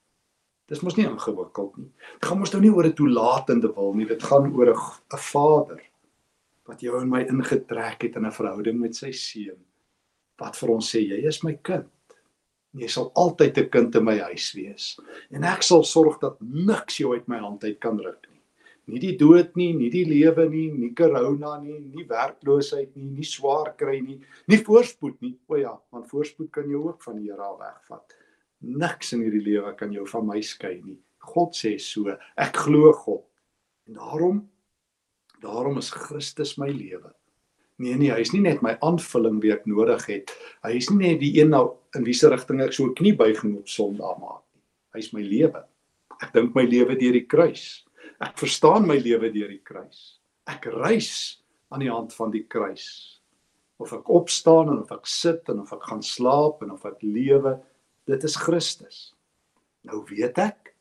Dis 0.73 0.83
mos 0.85 0.97
nie 0.97 1.05
ingewikkeld 1.05 1.77
nie. 1.77 1.91
Dit 2.17 2.29
gaan 2.29 2.41
mos 2.41 2.53
nou 2.55 2.63
nie 2.63 2.73
oor 2.73 2.89
'n 2.89 2.97
toelatende 2.97 3.73
wil 3.77 3.95
nie, 3.95 4.07
dit 4.09 4.23
gaan 4.23 4.49
oor 4.57 4.73
'n 4.73 5.19
Vader 5.19 5.83
wat 6.67 6.81
jou 6.81 7.01
en 7.01 7.09
my 7.09 7.21
ingetrek 7.29 8.03
het 8.03 8.17
in 8.17 8.27
'n 8.27 8.33
verhouding 8.33 8.81
met 8.81 8.97
sy 8.97 9.13
seun. 9.13 9.61
Wat 10.39 10.57
vir 10.57 10.71
ons 10.71 10.95
sê, 10.95 11.01
jy 11.01 11.27
is 11.27 11.43
my 11.45 11.59
kind. 11.63 11.91
Jy 12.75 12.89
sal 12.89 13.13
altyd 13.15 13.59
'n 13.59 13.69
kind 13.69 13.95
in 13.97 14.05
my 14.05 14.19
huis 14.19 14.53
wees 14.55 14.99
en 15.31 15.45
ek 15.45 15.63
sal 15.63 15.85
sorg 15.85 16.21
dat 16.21 16.41
niks 16.41 16.99
jou 16.99 17.13
uit 17.13 17.29
my 17.29 17.39
hand 17.39 17.65
uit 17.65 17.81
kan 17.81 17.99
ruk 17.99 18.27
nie 18.31 18.33
nie 18.91 19.01
die 19.03 19.15
dood 19.19 19.55
nie, 19.59 19.71
nie 19.77 19.91
die 19.93 20.05
lewe 20.09 20.49
nie, 20.51 20.67
nie 20.75 20.91
corona 20.99 21.55
nie, 21.63 21.79
nie 21.95 22.05
werkloosheid 22.09 22.97
nie, 22.99 23.11
nie 23.19 23.27
swaar 23.27 23.73
kry 23.79 24.01
nie, 24.03 24.19
nie 24.51 24.59
voorspoed 24.67 25.21
nie. 25.23 25.37
O 25.49 25.59
ja, 25.61 25.77
want 25.95 26.11
voorspoed 26.11 26.51
kan 26.55 26.69
jou 26.71 26.89
ook 26.89 27.03
van 27.07 27.21
die 27.21 27.31
Here 27.31 27.47
af 27.47 27.61
wegvat. 27.61 28.17
Niks 28.63 29.13
in 29.17 29.25
hierdie 29.25 29.43
lewe 29.43 29.75
kan 29.79 29.93
jou 29.95 30.07
van 30.09 30.27
my 30.29 30.41
skei 30.45 30.79
nie. 30.83 30.99
God 31.33 31.55
sê 31.55 31.77
so, 31.83 32.15
ek 32.39 32.63
glo 32.65 32.93
God. 33.05 33.25
En 33.89 33.99
daarom 33.99 34.41
daarom 35.43 35.79
is 35.81 35.91
Christus 35.91 36.55
my 36.59 36.69
lewe. 36.71 37.11
Nee 37.83 37.97
nee, 37.99 38.13
hy 38.15 38.23
is 38.23 38.31
nie 38.31 38.45
net 38.45 38.61
my 38.63 38.77
aanvulling 38.85 39.41
wat 39.43 39.57
ek 39.57 39.65
nodig 39.67 40.05
het. 40.07 40.35
Hy 40.63 40.77
is 40.79 40.91
nie 40.93 41.01
net 41.01 41.19
die 41.23 41.33
een 41.41 41.51
nou 41.51 41.65
in 41.99 42.07
wiese 42.07 42.31
rigting 42.31 42.63
ek 42.63 42.75
so 42.77 42.93
knie 42.95 43.15
buiging 43.19 43.57
op 43.59 43.71
Sondag 43.71 44.21
maak 44.23 44.45
nie. 44.55 44.63
Hy 44.95 45.03
is 45.03 45.11
my 45.17 45.25
lewe. 45.27 45.65
Ek 46.23 46.31
dink 46.37 46.55
my 46.55 46.63
lewe 46.69 46.95
deur 47.01 47.19
die 47.19 47.27
kruis. 47.27 47.83
Ek 48.23 48.39
verstaan 48.39 48.87
my 48.87 49.01
lewe 49.03 49.33
deur 49.35 49.51
die 49.51 49.63
kruis. 49.67 50.21
Ek 50.47 50.69
reis 50.71 51.43
aan 51.73 51.83
die 51.83 51.91
hand 51.91 52.15
van 52.15 52.31
die 52.31 52.45
kruis. 52.47 52.87
Of 53.83 53.97
ek 53.97 54.11
opstaan 54.15 54.71
en 54.71 54.85
of 54.85 54.93
ek 54.95 55.09
sit 55.11 55.51
en 55.51 55.65
of 55.65 55.73
ek 55.75 55.89
gaan 55.91 56.05
slaap 56.07 56.63
en 56.63 56.77
of 56.77 56.87
ek 56.87 57.03
lewe, 57.03 57.57
dit 58.09 58.25
is 58.25 58.37
Christus. 58.37 59.01
Nou 59.87 60.03
weet 60.09 60.39
ek, 60.43 60.73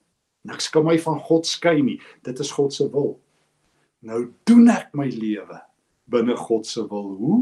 niks 0.48 0.70
kan 0.74 0.86
my 0.86 0.98
van 1.02 1.20
God 1.26 1.48
skei 1.50 1.82
nie. 1.86 2.00
Dit 2.26 2.40
is 2.42 2.52
God 2.54 2.74
se 2.74 2.88
wil. 2.94 3.16
Nou 4.06 4.24
doen 4.50 4.72
ek 4.74 4.94
my 4.98 5.08
lewe 5.14 5.60
binne 6.12 6.36
God 6.38 6.68
se 6.68 6.84
wil. 6.90 7.12
Hoe? 7.18 7.42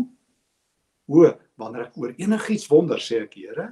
O, 1.10 1.30
wanneer 1.60 1.88
ek 1.88 1.98
oor 1.98 2.14
enigiets 2.22 2.68
wonder, 2.70 3.00
sê 3.02 3.24
ek, 3.26 3.40
Here, 3.40 3.72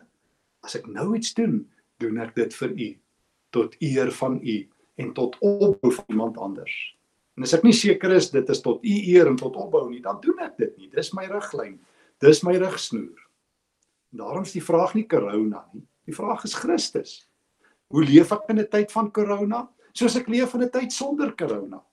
as 0.65 0.75
ek 0.79 0.87
nou 0.89 1.11
iets 1.17 1.35
doen, 1.37 1.61
doen 2.01 2.23
ek 2.23 2.33
dit 2.37 2.55
vir 2.61 2.73
U 2.73 2.89
tot 3.53 3.75
eer 3.83 4.11
van 4.17 4.39
U 4.41 4.57
en 4.97 5.13
tot 5.13 5.37
opbou 5.45 5.91
van 5.93 6.07
iemand 6.09 6.39
anders. 6.41 6.73
En 7.37 7.45
as 7.45 7.53
ek 7.53 7.67
nie 7.67 7.75
seker 7.77 8.15
is 8.17 8.31
dit 8.33 8.49
is 8.49 8.63
tot 8.65 8.81
u 8.81 8.95
eer 9.13 9.29
en 9.29 9.37
tot 9.37 9.55
opbou 9.61 9.85
nie, 9.91 10.01
dan 10.01 10.17
doen 10.23 10.41
ek 10.41 10.57
dit 10.57 10.73
nie. 10.81 10.89
Dis 10.89 11.13
my 11.13 11.27
riglyn. 11.29 11.75
Dis 12.23 12.41
my 12.41 12.55
rigsnoer. 12.57 13.21
Daarom 14.17 14.47
is 14.47 14.55
die 14.55 14.63
vraag 14.63 14.95
nie 14.97 15.05
corona 15.05 15.61
nie. 15.75 15.83
Die 16.07 16.15
vraag 16.15 16.45
is 16.47 16.55
Christus. 16.55 17.17
Hoe 17.91 18.03
leef 18.03 18.31
ek 18.31 18.49
in 18.49 18.59
'n 18.59 18.67
tyd 18.71 18.91
van 18.91 19.11
corona? 19.11 19.67
Soos 19.93 20.15
ek 20.15 20.27
leef 20.27 20.53
in 20.53 20.63
'n 20.63 20.69
tyd 20.69 20.91
sonder 20.91 21.35
corona. 21.35 21.83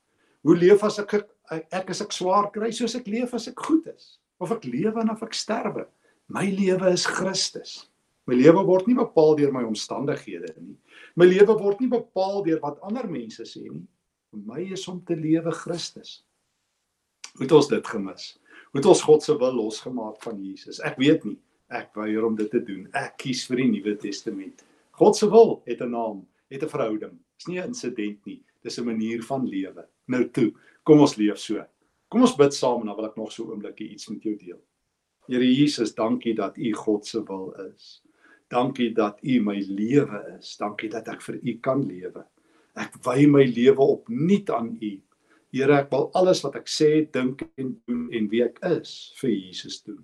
Hoe 0.42 0.56
leef 0.56 0.82
as 0.84 0.98
ek 0.98 1.14
ek 1.50 1.90
as 1.90 2.00
ek 2.00 2.12
swaar 2.12 2.50
kry, 2.50 2.70
soos 2.70 2.94
ek 2.94 3.06
leef 3.06 3.34
as 3.34 3.48
ek 3.48 3.58
goed 3.58 3.86
is? 3.86 4.18
Of 4.40 4.52
ek 4.52 4.64
lewe 4.64 5.00
en 5.00 5.10
of 5.10 5.22
ek 5.22 5.34
sterwe? 5.34 5.86
My 6.28 6.46
lewe 6.50 6.92
is 6.92 7.06
Christus. 7.06 7.88
My 8.26 8.34
lewe 8.34 8.64
word 8.64 8.86
nie 8.86 8.96
bepaal 8.96 9.36
deur 9.36 9.52
my 9.52 9.62
omstandighede 9.62 10.54
nie. 10.56 10.76
My 11.16 11.26
lewe 11.26 11.58
word 11.58 11.80
nie 11.80 11.88
bepaal 11.88 12.42
deur 12.44 12.60
wat 12.60 12.80
ander 12.82 13.06
mense 13.08 13.44
sê 13.44 13.66
nie. 13.68 13.86
Vir 14.32 14.40
my 14.46 14.62
is 14.72 14.88
om 14.88 15.02
te 15.04 15.14
lewe 15.14 15.52
Christus. 15.52 16.22
Hoe 17.34 17.44
het 17.44 17.52
ons 17.52 17.68
dit 17.68 17.86
gemis? 17.86 18.38
Hoe 18.72 18.80
het 18.80 18.86
ons 18.86 19.02
God 19.02 19.22
se 19.22 19.36
wil 19.38 19.52
losgemaak 19.52 20.22
van 20.22 20.40
Jesus? 20.42 20.80
Ek 20.80 20.96
weet 20.98 21.24
nie. 21.24 21.36
Ek 21.72 21.94
weier 21.96 22.24
om 22.24 22.36
dit 22.36 22.50
te 22.50 22.60
doen. 22.60 22.88
Ek 22.92 23.16
kies 23.18 23.46
vir 23.48 23.62
die 23.62 23.70
Nuwe 23.72 23.96
Testament. 24.00 24.64
God 24.98 25.16
se 25.16 25.26
wil 25.30 25.62
het 25.66 25.80
'n 25.80 25.90
naam, 25.90 26.26
het 26.50 26.62
'n 26.62 26.68
verhouding. 26.68 27.18
Dis 27.38 27.46
nie 27.48 27.60
'n 27.60 27.68
insident 27.68 28.26
nie. 28.26 28.42
Dis 28.62 28.78
'n 28.78 28.84
manier 28.84 29.22
van 29.22 29.46
lewe. 29.46 29.86
Nou 30.06 30.28
toe, 30.30 30.52
kom 30.84 31.00
ons 31.00 31.16
leef 31.16 31.38
so. 31.38 31.64
Kom 32.08 32.20
ons 32.20 32.36
bid 32.36 32.54
saam 32.54 32.80
en 32.80 32.86
dan 32.86 32.96
wil 32.96 33.06
ek 33.06 33.16
nog 33.16 33.32
so 33.32 33.44
'n 33.44 33.50
oombliekie 33.50 33.88
iets 33.88 34.08
met 34.08 34.22
jou 34.22 34.36
deel. 34.36 34.60
Here 35.26 35.54
Jesus, 35.54 35.94
dankie 35.94 36.34
dat 36.34 36.56
U 36.56 36.72
God 36.72 37.06
se 37.06 37.22
wil 37.24 37.54
is. 37.72 38.02
Dankie 38.48 38.92
dat 38.92 39.18
U 39.22 39.40
my 39.40 39.56
lewe 39.68 40.36
is. 40.38 40.56
Dankie 40.56 40.88
dat 40.88 41.08
ek 41.08 41.22
vir 41.22 41.38
U 41.42 41.58
kan 41.60 41.86
lewe. 41.86 42.24
Ek 42.76 42.94
wy 43.06 43.26
my 43.26 43.44
lewe 43.44 43.80
opnuut 43.80 44.50
aan 44.50 44.78
U. 44.80 45.00
Here, 45.54 45.72
ek 45.72 45.90
wil 45.90 46.10
alles 46.18 46.42
wat 46.42 46.56
ek 46.56 46.66
sê, 46.66 46.88
dink 47.14 47.44
en 47.56 47.82
doen 47.86 48.08
en 48.12 48.28
wie 48.28 48.42
ek 48.42 48.58
is 48.66 49.14
vir 49.20 49.30
Jesus 49.30 49.82
doen. 49.86 50.02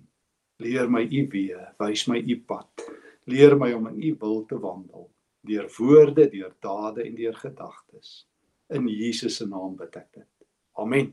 Leer 0.61 0.89
my 0.93 1.03
U 1.05 1.23
weë, 1.31 1.71
wys 1.81 2.05
my 2.11 2.19
U 2.21 2.37
pad. 2.47 2.85
Leer 3.31 3.55
my 3.57 3.71
om 3.73 3.87
in 3.91 4.01
U 4.11 4.11
wil 4.21 4.43
te 4.49 4.59
wandel, 4.61 5.07
deur 5.47 5.69
woorde, 5.77 6.27
deur 6.33 6.53
dade 6.63 7.05
en 7.05 7.15
deur 7.17 7.37
gedagtes. 7.39 8.13
In 8.73 8.87
Jesus 8.89 9.39
se 9.41 9.47
naam 9.49 9.75
bid 9.79 9.97
ek 9.99 10.09
dit. 10.21 10.29
Amen. 10.81 11.11